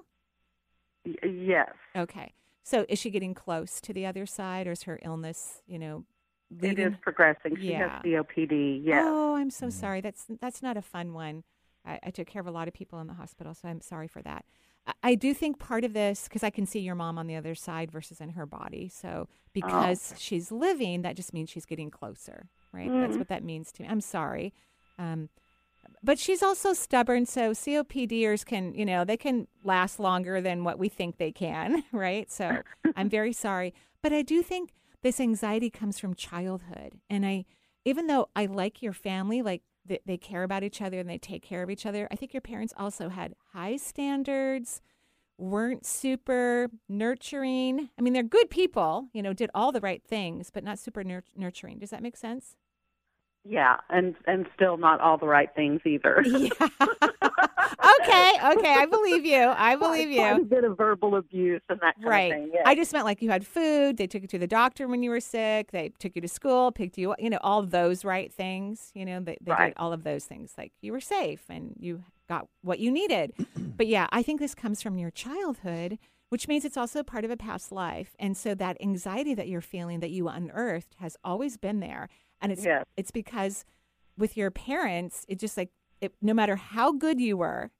[1.05, 1.69] Y- uh, yes.
[1.95, 2.33] Okay.
[2.63, 6.03] So is she getting close to the other side or is her illness, you know,
[6.51, 6.87] It leading?
[6.87, 7.55] is progressing.
[7.55, 7.93] She Yeah.
[7.93, 8.81] has COPD.
[8.83, 9.03] Yes.
[9.07, 9.79] Oh, I'm so mm-hmm.
[9.79, 10.01] sorry.
[10.01, 11.43] That's that's not a fun one.
[11.85, 14.07] I, I took care of a lot of people in the hospital, so I'm sorry
[14.07, 14.45] for that.
[14.87, 17.35] I, I do think part of this because I can see your mom on the
[17.35, 18.89] other side versus in her body.
[18.89, 22.89] So because she's living, that just means she's getting closer, right?
[22.91, 23.19] That's Mm.
[23.19, 23.89] what that means to me.
[23.89, 24.53] I'm sorry.
[24.97, 25.29] Um,
[26.03, 30.77] but she's also stubborn, so COPDers can, you know, they can last longer than what
[30.77, 32.29] we think they can, right?
[32.31, 32.61] So
[32.95, 33.73] I'm very sorry.
[34.01, 34.71] But I do think
[35.01, 36.99] this anxiety comes from childhood.
[37.09, 37.45] And I,
[37.85, 41.17] even though I like your family, like they, they care about each other and they
[41.17, 44.81] take care of each other, I think your parents also had high standards,
[45.37, 47.89] weren't super nurturing.
[47.97, 51.03] I mean, they're good people, you know, did all the right things, but not super
[51.03, 51.79] nur- nurturing.
[51.79, 52.55] Does that make sense?
[53.45, 56.23] Yeah, and and still not all the right things either.
[56.27, 56.49] Yeah.
[58.01, 59.37] okay, okay, I believe you.
[59.55, 60.45] I believe Quite a you.
[60.45, 62.31] bit of verbal abuse and that kind Right.
[62.31, 62.49] of thing.
[62.53, 62.63] Yes.
[62.65, 63.97] I just meant like you had food.
[63.97, 65.71] They took you to the doctor when you were sick.
[65.71, 68.91] They took you to school, picked you, up, you know, all those right things.
[68.95, 69.67] You know, they, they Right.
[69.67, 70.53] did all of those things.
[70.57, 73.33] Like you were safe and you got what you needed.
[73.77, 77.31] but yeah, I think this comes from your childhood, which means it's also part of
[77.31, 78.15] a past life.
[78.19, 82.09] And so that anxiety that you're feeling that you unearthed has always been there.
[82.41, 82.85] And it's Yes.
[82.97, 83.65] it's because
[84.17, 85.69] with your parents, it just like
[86.01, 87.71] it, no matter how good you were,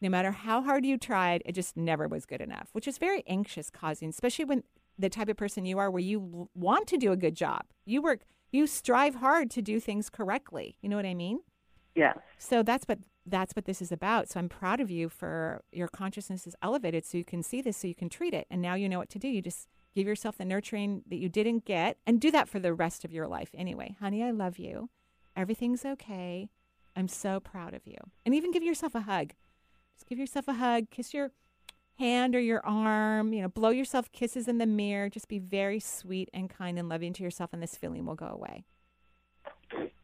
[0.00, 3.22] no matter how hard you tried, it just never was good enough, which is very
[3.26, 4.62] anxious causing, especially when
[4.98, 7.62] the type of person you are where you want to do a good job.
[7.84, 8.20] You work,
[8.50, 10.76] you strive hard to do things correctly.
[10.80, 11.40] You know what I mean?
[11.94, 12.16] yes.
[12.38, 14.28] So that's what that's what this is about.
[14.30, 17.76] So I'm proud of you for your consciousness is elevated so you can see this
[17.76, 18.46] so you can treat it.
[18.50, 19.28] And now you know what to do.
[19.28, 22.74] You just give yourself the nurturing that you didn't get and do that for the
[22.74, 23.96] rest of your life anyway.
[24.00, 24.90] Honey, I love you.
[25.36, 26.48] Everything's okay.
[26.96, 27.98] I'm so proud of you.
[28.26, 29.32] And even give yourself a hug.
[29.96, 31.30] Just give yourself a hug, kiss your
[31.98, 35.08] hand or your arm, you know, blow yourself kisses in the mirror.
[35.08, 38.26] Just be very sweet and kind and loving to yourself and this feeling will go
[38.26, 38.64] away.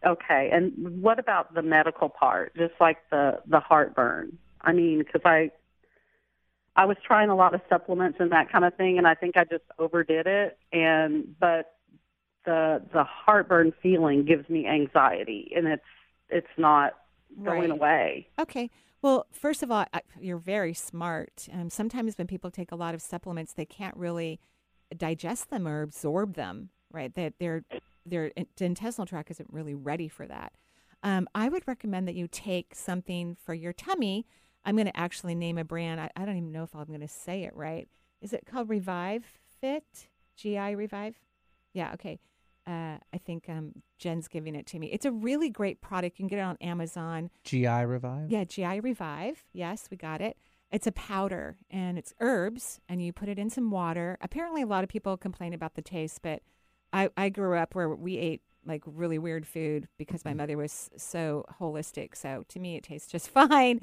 [0.05, 0.51] Okay.
[0.53, 0.73] And
[1.03, 2.55] what about the medical part?
[2.57, 4.39] Just like the the heartburn.
[4.61, 5.51] I mean, because I
[6.77, 9.37] I was trying a lot of supplements and that kind of thing, and I think
[9.37, 10.59] I just overdid it.
[10.73, 11.77] And but
[12.45, 15.83] the the heartburn feeling gives me anxiety, and it's
[16.29, 16.95] it's not
[17.43, 18.29] going away.
[18.39, 18.71] Okay.
[19.03, 21.47] Well, first of all, I, you're very smart.
[21.53, 24.41] Um, sometimes when people take a lot of supplements, they can't really
[24.97, 26.71] digest them or absorb them.
[26.91, 27.15] Right?
[27.15, 27.65] That their
[28.07, 30.53] their intestinal tract isn't really ready for that.
[31.03, 34.27] Um, I would recommend that you take something for your tummy.
[34.65, 36.01] I'm going to actually name a brand.
[36.01, 37.89] I, I don't even know if I'm going to say it right.
[38.21, 39.25] Is it called Revive
[39.61, 41.15] Fit GI Revive.
[41.73, 42.19] Yeah, okay.
[42.67, 44.91] Uh, I think um, Jen's giving it to me.
[44.91, 46.19] It's a really great product.
[46.19, 47.31] You can get it on Amazon.
[47.45, 48.31] GI Revive?
[48.31, 49.45] Yeah, GI Revive.
[49.53, 50.39] Yes, we got it.
[50.73, 54.19] It's a powder and it's herbs, and you put it in some water.
[54.21, 56.43] Apparently, a lot of people complain about the taste, but
[56.93, 60.91] I, I grew up where we ate like really weird food because my mother was
[60.97, 62.17] so holistic.
[62.17, 63.81] So to me, it tastes just fine.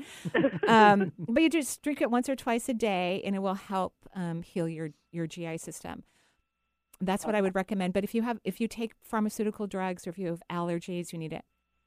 [0.67, 3.93] um, but you just drink it once or twice a day, and it will help
[4.15, 6.03] um, heal your your GI system.
[6.99, 7.93] That's what I would recommend.
[7.93, 11.19] But if you have if you take pharmaceutical drugs or if you have allergies, you
[11.19, 11.43] need it.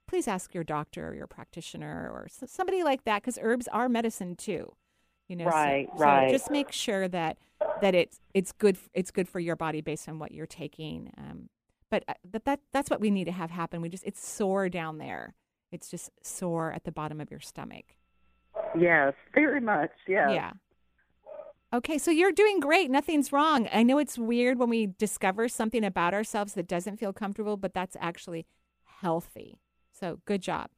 [0.06, 4.36] Please ask your doctor or your practitioner or somebody like that because herbs are medicine
[4.36, 4.74] too.
[5.28, 6.30] You know, so- Right, so, right.
[6.30, 7.38] just make sure that
[7.80, 11.10] that it's it's good it's good for your body based on what you're taking.
[11.16, 11.48] Um,
[11.94, 13.80] but uh, but that that's what we need to have happen.
[13.80, 15.34] We just it's sore down there.
[15.70, 17.84] It's just sore at the bottom of your stomach.
[18.76, 19.90] Yes, very much.
[20.08, 20.30] Yes.
[20.32, 20.52] Yeah.
[21.72, 22.90] Okay, so you're doing great.
[22.90, 23.68] Nothing's wrong.
[23.72, 27.74] I know it's weird when we discover something about ourselves that doesn't feel comfortable, but
[27.74, 28.46] that's actually
[29.00, 29.60] healthy.
[29.92, 30.70] So good job.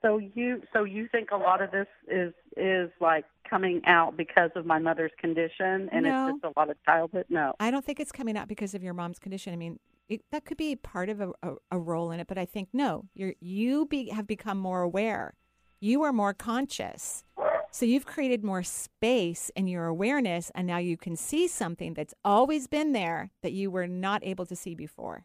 [0.00, 4.50] So you so you think a lot of this is is like coming out because
[4.56, 6.26] of my mother's condition and No.
[6.28, 7.26] it's just a lot of childhood?
[7.28, 7.54] No.
[7.60, 9.52] I don't think it's coming out because of your mom's condition.
[9.52, 9.78] I mean,
[10.12, 12.68] it, that could be part of a, a, a role in it, but I think
[12.72, 15.34] no, you're you be, have become more aware.
[15.80, 17.24] You are more conscious.
[17.70, 22.12] So you've created more space in your awareness, and now you can see something that's
[22.22, 25.24] always been there that you were not able to see before.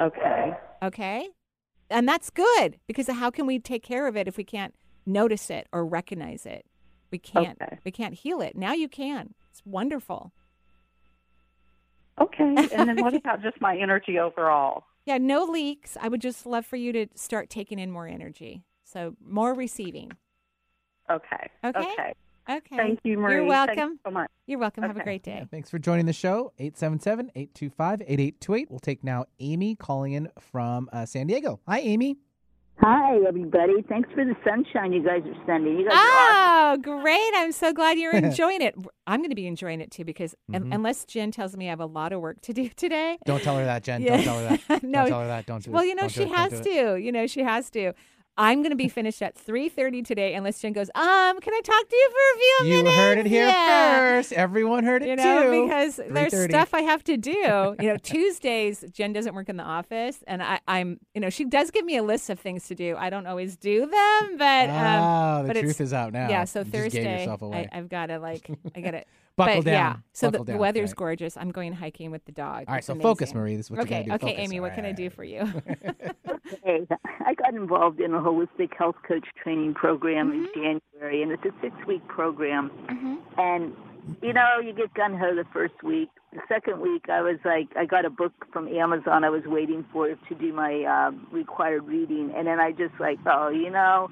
[0.00, 0.54] Okay.
[0.82, 1.28] Okay.
[1.90, 4.74] And that's good because how can we take care of it if we can't
[5.04, 6.64] notice it or recognize it?
[7.10, 7.58] We can't.
[7.60, 7.78] Okay.
[7.84, 8.56] We can't heal it.
[8.56, 9.34] Now you can.
[9.50, 10.32] It's wonderful.
[12.20, 12.68] Okay.
[12.74, 14.84] And then what about just my energy overall?
[15.06, 15.96] Yeah, no leaks.
[16.00, 18.64] I would just love for you to start taking in more energy.
[18.84, 20.12] So more receiving.
[21.10, 21.50] Okay.
[21.64, 21.78] Okay.
[21.78, 22.14] Okay.
[22.50, 22.76] Okay.
[22.76, 23.34] Thank you, Marie.
[23.34, 24.00] You're Thank you welcome.
[24.04, 24.30] so much.
[24.46, 24.84] You're welcome.
[24.84, 25.46] Have a great day.
[25.50, 26.52] Thanks for joining the show.
[26.58, 28.70] 877 825 8828.
[28.70, 31.60] We'll take now Amy calling in from uh, San Diego.
[31.68, 32.16] Hi, Amy.
[32.80, 33.82] Hi, everybody.
[33.88, 35.78] Thanks for the sunshine you guys are sending.
[35.80, 36.80] You guys are awesome.
[36.94, 37.30] Oh, great.
[37.34, 38.76] I'm so glad you're enjoying it.
[39.04, 40.72] I'm going to be enjoying it too because Mhm.
[40.72, 43.18] unless Jen tells me I have a lot of work to do today.
[43.24, 44.02] Don't tell her that, Jen.
[44.02, 44.16] Yeah.
[44.22, 44.82] Don't tell her that.
[44.84, 45.46] no, Don't tell her that.
[45.46, 46.26] Don't do Well, you know she.
[46.26, 46.96] Has to.
[46.96, 47.94] You know she has to.
[48.38, 51.88] I'm going to be finished at 3:30 today unless Jen goes, "Um, can I talk
[51.88, 54.00] to you for a few You minutes?" You heard it here Yeah.
[54.00, 54.32] first.
[54.32, 55.66] Everyone heard it You know, too.
[55.66, 57.30] because there's stuff I have to do.
[57.80, 61.44] You know, Tuesdays Jen doesn't work in the office, and I, I'm, you know, she
[61.44, 62.94] does give me a list of things to do.
[62.96, 66.28] I don't always do them, but um, Ah, the but truth is out now.
[66.28, 67.26] Yeah, so You Thursday.
[67.28, 69.04] I, I've got to like, I got to
[69.38, 70.96] Buckle but, Yeah, so Buckle the, the down, weather's right.
[70.96, 71.36] gorgeous.
[71.38, 72.64] I'm going hiking with the dog.
[72.68, 73.32] All right, It's so focus.
[73.34, 73.56] Marie.
[73.56, 74.26] This is what you okay, gotta do.
[74.26, 74.44] okay, Focus.
[74.44, 75.46] Amy, All what can I do for you?
[76.64, 76.86] Hey,
[77.26, 80.60] I got involved in a holistic health coach training program Mm-hmm.
[80.64, 82.70] in January, and it's a six week program.
[83.38, 83.74] And,
[84.22, 86.08] you know, you get gun ho the first week.
[86.32, 89.84] The second week, I was like, I got a book from Amazon I was waiting
[89.92, 92.32] for to do my uh, required reading.
[92.36, 94.08] And then I just like, oh, you know,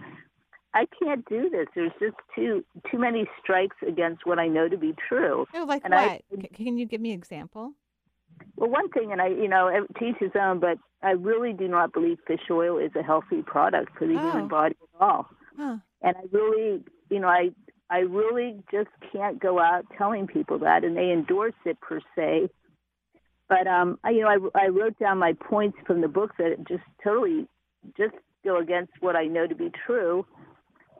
[0.77, 1.67] I can't do this.
[1.75, 5.47] There's just too too many strikes against what I know to be true.
[5.55, 6.23] oh, like And what?
[6.43, 7.73] C- can you give me an example?
[8.57, 11.53] Well, one thing, and I, you know, ev- to each his own, but I really
[11.55, 14.19] do not believe fish oil is a healthy product for the Oh.
[14.31, 15.29] human body at all.
[15.57, 15.77] Huh.
[16.03, 17.51] And I really, you know, I,
[17.89, 22.51] I really just can't go out telling people that, and they endorse it per se.
[23.49, 26.57] But um, I, you know, I, I wrote down my points from the book that
[26.69, 27.47] just totally
[27.97, 28.15] just
[28.45, 30.27] go against what I know to be true.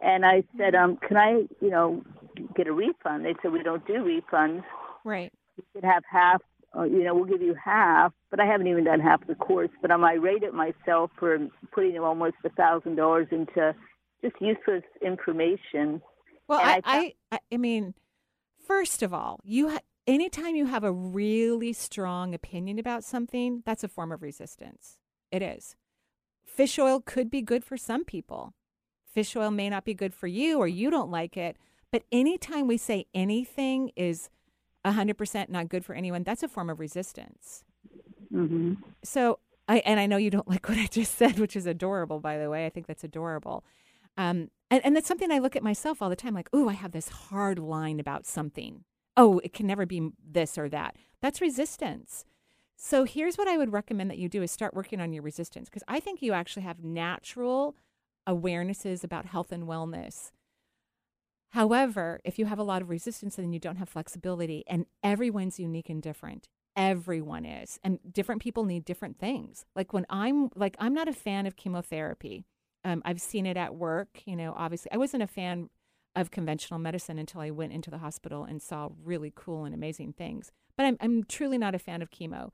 [0.03, 2.03] And I said, um, can I, you know,
[2.55, 3.25] get a refund?
[3.25, 4.63] They said we don't do refunds
[5.05, 5.33] Right.
[5.57, 6.43] you could have half,
[6.77, 9.71] uh, you know, we'll give you half, but I haven't even done half the course.
[9.81, 11.39] But I'm irate at myself for
[11.73, 13.75] putting almost a thousand dollars into
[14.23, 16.03] just useless information.
[16.49, 17.95] Well, I, I I, I, I mean,
[18.67, 23.85] first of all, you ha- anytime you have a really strong opinion about something, that's
[23.85, 24.99] a form of resistance.
[25.31, 25.77] It is.
[26.45, 28.55] Fish oil could be good for some people.
[29.17, 31.57] Fish oil may not be good for you, or you don't like it.
[31.91, 34.29] But anytime we say anything is
[34.85, 37.65] 100% not good for anyone, that's a form of resistance.
[38.31, 38.75] Mm-hmm.
[39.03, 39.39] So
[39.69, 42.37] I and I know you don't like what I just said, which is adorable, by
[42.37, 42.67] the way.
[42.67, 43.65] I think that's adorable.
[44.19, 46.75] Um, and, and that's something I look at myself all the time, like, oh, I
[46.75, 48.85] have this hard line about something.
[49.17, 50.95] Oh, it can never be this or that.
[51.23, 52.27] That's resistance.
[52.77, 55.71] So here's what I would recommend that you do is start working on your resistance
[55.71, 57.77] because I think you actually have natural
[58.27, 60.31] awarenesses about health and wellness.
[61.51, 65.59] However, if you have a lot of resistance, then you don't have flexibility, and everyone's
[65.59, 66.49] unique and different.
[66.77, 69.65] Everyone is, and different people need different things.
[69.75, 72.45] Like when I'm like, I'm not a fan of chemotherapy.
[72.85, 74.21] Um, I've seen it at work.
[74.27, 75.71] You know, obviously, I wasn't a fan
[76.15, 80.15] of conventional medicine until I went into the hospital and saw really cool and amazing
[80.15, 80.51] things.
[80.77, 82.51] But I'm, I'm truly not a fan of chemo.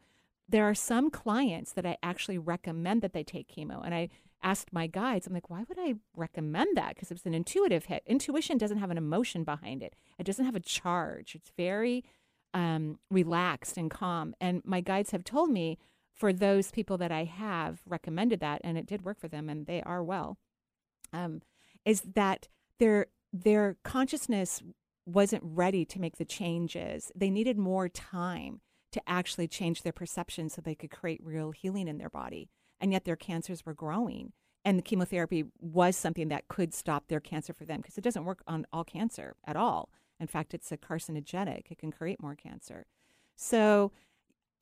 [0.48, 3.80] There are some clients that I actually recommend that they take chemo.
[3.84, 4.08] And I
[4.42, 6.94] asked my guides, I'm like, why would I recommend that?
[6.94, 8.02] Because it's an intuitive hit.
[8.06, 11.34] Intuition doesn't have an emotion behind it, it doesn't have a charge.
[11.34, 12.04] It's very
[12.54, 14.34] um, relaxed and calm.
[14.40, 15.78] And my guides have told me
[16.14, 19.66] for those people that I have recommended that, and it did work for them, and
[19.66, 20.36] they are well,
[21.12, 21.42] um,
[21.84, 24.62] is that their their consciousness
[25.06, 27.10] wasn't ready to make the changes.
[27.14, 28.60] They needed more time
[28.92, 32.50] to actually change their perception so they could create real healing in their body.
[32.82, 34.32] And yet their cancers were growing.
[34.64, 38.24] And the chemotherapy was something that could stop their cancer for them because it doesn't
[38.24, 39.88] work on all cancer at all.
[40.20, 42.86] In fact, it's a carcinogenic, it can create more cancer.
[43.34, 43.90] So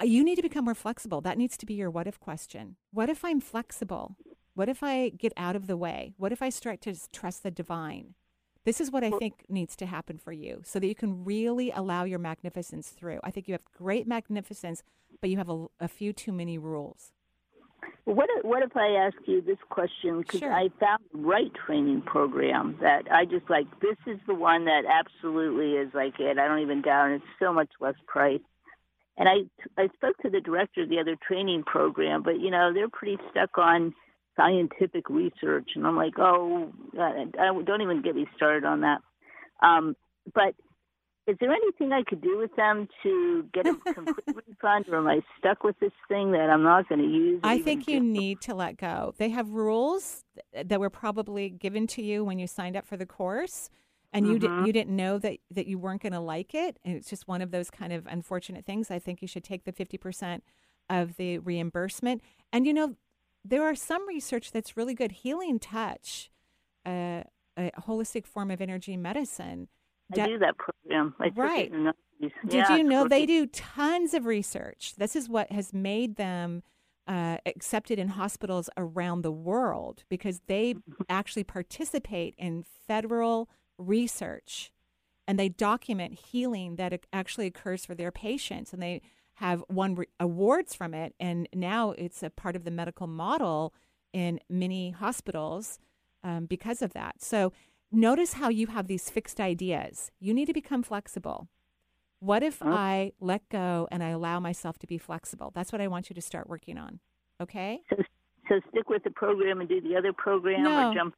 [0.00, 1.20] uh, you need to become more flexible.
[1.20, 2.76] That needs to be your what if question.
[2.92, 4.16] What if I'm flexible?
[4.54, 6.14] What if I get out of the way?
[6.16, 8.14] What if I start to trust the divine?
[8.64, 11.70] This is what I think needs to happen for you so that you can really
[11.70, 13.18] allow your magnificence through.
[13.24, 14.82] I think you have great magnificence,
[15.20, 17.12] but you have a, a few too many rules.
[18.04, 20.20] What if, what if I ask you this question?
[20.20, 20.52] Because Sure.
[20.52, 23.66] I found the right training program that I just like.
[23.80, 26.38] This is the one that absolutely is like it.
[26.38, 27.14] I don't even doubt it.
[27.16, 28.40] It's so much less price.
[29.16, 32.72] And I I spoke to the director of the other training program, but you know
[32.72, 33.94] they're pretty stuck on
[34.36, 39.00] scientific research, and I'm like, oh, I, I, don't even get me started on that.
[39.62, 39.94] Um,
[40.34, 40.54] but
[41.30, 45.06] is there anything I could do with them to get a complete refund, or am
[45.06, 47.40] I stuck with this thing that I'm not going to use?
[47.44, 49.14] I think you need to let go.
[49.16, 53.06] They have rules that were probably given to you when you signed up for the
[53.06, 53.70] course,
[54.12, 54.40] and you Mhm.
[54.40, 57.28] didn't you didn't know that that you weren't going to like it, and it's just
[57.28, 58.90] one of those kind of unfortunate things.
[58.90, 60.42] I think you should take the fifty percent
[60.88, 62.22] of the reimbursement,
[62.52, 62.96] and you know
[63.44, 65.12] there are some research that's really good.
[65.12, 66.30] Healing touch,
[66.84, 67.22] uh,
[67.56, 69.68] a holistic form of energy medicine.
[70.12, 71.14] I do that program.
[71.20, 71.70] I Right.
[71.72, 72.32] in the 90s.
[72.48, 74.94] Did Yeah, you know they do tons of research?
[74.96, 76.62] This is what has made them
[77.06, 81.02] uh, accepted in hospitals around the world because they Mm-hmm.
[81.08, 83.48] actually participate in federal
[83.78, 84.72] research
[85.26, 89.00] and they document healing that actually occurs for their patients and they
[89.34, 93.72] have won re- awards from it and now it's a part of the medical model
[94.12, 95.78] in many hospitals
[96.22, 97.52] um, because of that so
[97.92, 101.48] notice how you have these fixed ideas you need to become flexible
[102.20, 102.70] what if Okay.
[102.70, 106.14] i let go and i allow myself to be flexible that's what i want you
[106.14, 107.00] to start working on
[107.40, 107.96] okay So,
[108.48, 110.90] so stick with the program and do the other program, No.
[110.90, 111.14] or jump.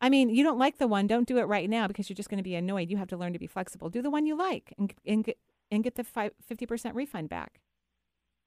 [0.00, 1.06] I mean, you don't like the one.
[1.06, 2.90] Don't do it right now because you're just going to be annoyed.
[2.90, 3.88] You have to learn to be flexible.
[3.88, 5.38] Do the one you like and and get
[5.70, 7.60] and get the fi- 50% refund back.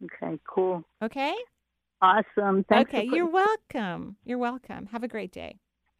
[0.03, 1.33] Okay, cool, Okay?
[1.99, 2.63] awesome.
[2.69, 4.17] Thanks okay, you're welcome.
[4.23, 4.85] You're welcome.
[4.87, 5.57] Have a great day.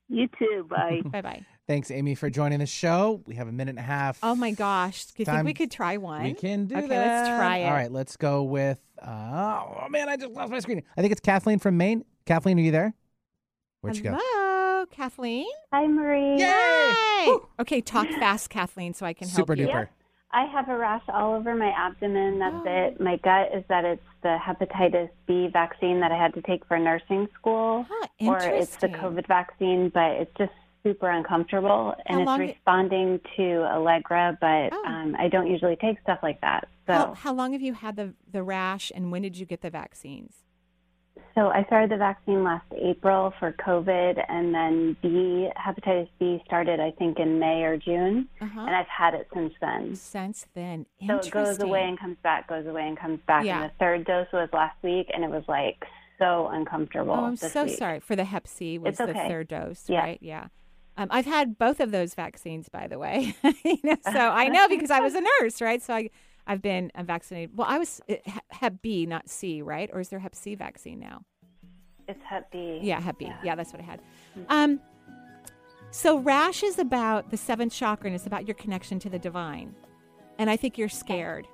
[0.09, 0.67] You too.
[0.69, 1.01] Bye.
[1.05, 1.43] Bye-bye.
[1.67, 3.21] Thanks, Amy, for joining the show.
[3.25, 4.19] We have a minute and a half.
[4.23, 5.05] Oh my gosh.
[5.07, 6.23] Do you think we could try one?
[6.23, 7.25] We can do okay, that.
[7.25, 7.65] let's try it.
[7.65, 8.79] All right, let's go with.
[9.01, 10.81] Uh, oh man, I just lost my screen.
[10.95, 12.05] I think it's Kathleen from Maine.
[12.25, 12.93] Kathleen, are you there?
[13.81, 14.17] Where'd you go?
[14.17, 15.45] Hello, Kathleen.
[15.73, 16.39] Hi, Marie.
[16.39, 17.37] Yay!
[17.59, 19.67] Okay, talk fast, Kathleen, so I can help Super you.
[19.67, 19.89] duper.
[20.31, 22.39] I have a rash all over my abdomen.
[22.39, 22.63] That's Oh.
[22.65, 23.01] it.
[23.01, 26.79] My gut is that it's the hepatitis B vaccine that I had to take for
[26.79, 28.45] nursing school, Huh, or it's
[28.77, 28.93] the interesting.
[28.93, 30.51] COVID vaccine, but it's just
[30.83, 34.83] super uncomfortable and How it's responding to Allegra, but Oh.
[34.85, 36.67] um, I don't usually take stuff like that.
[36.87, 39.61] So, How, how long have you had the, the rash and when did you get
[39.61, 40.43] the vaccines?
[41.35, 46.79] so I started the vaccine last April for COVID, and then B hepatitis B started
[46.79, 48.59] I think in May or June, Uh-huh.
[48.61, 49.95] and I've had it since then.
[49.95, 50.85] Since then.
[51.05, 53.45] So it goes away and comes back, goes away and comes back.
[53.45, 53.61] Yeah.
[53.61, 55.85] And the third dose was last week, and it was like
[56.17, 57.13] so uncomfortable.
[57.13, 57.77] Oh, I'm so week.
[57.77, 59.99] sorry for the Hep C was It's the third dose, Yeah.
[59.99, 60.19] right?
[60.21, 60.47] Yeah.
[60.97, 63.35] Um, I've had both of those vaccines, by the way.
[63.63, 65.81] you know, so I know because I was a nurse, right?
[65.81, 66.09] So I,
[66.47, 67.55] I've been uh, vaccinated.
[67.55, 69.89] Well, I was uh, Hep- Hep B, not C, right?
[69.93, 71.23] Or is there Hep C vaccine now?
[72.07, 72.79] It's Hep B.
[72.81, 73.31] Yeah, Hep B.
[73.43, 74.01] Yeah, that's what I had.
[74.49, 74.79] Um,
[75.91, 79.75] so rash is about the seventh chakra, and it's about your connection to the divine.
[80.39, 81.47] And I think you're scared.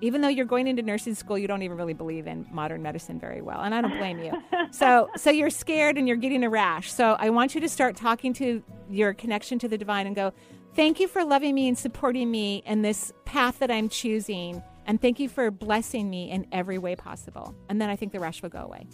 [0.00, 3.18] Even though you're going into nursing school, you don't even really believe in modern medicine
[3.18, 4.32] very well, and I don't blame you.
[4.70, 6.92] so, so you're scared and you're getting a rash.
[6.92, 10.32] So I want you to start talking to your connection to the divine and go,
[10.74, 15.00] "Thank you for loving me and supporting me in this path that I'm choosing, and
[15.00, 18.42] thank you for blessing me in every way possible." And then I think the rash
[18.42, 18.86] will go away.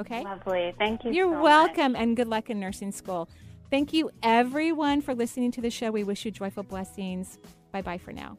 [0.00, 0.24] Okay.
[0.24, 0.74] Lovely.
[0.78, 1.12] Thank you.
[1.12, 1.42] You're so much.
[1.42, 3.28] welcome and good luck in nursing school.
[3.70, 5.90] Thank you, everyone, for listening to the show.
[5.90, 7.38] We wish you joyful blessings.
[7.72, 8.36] Bye bye for now.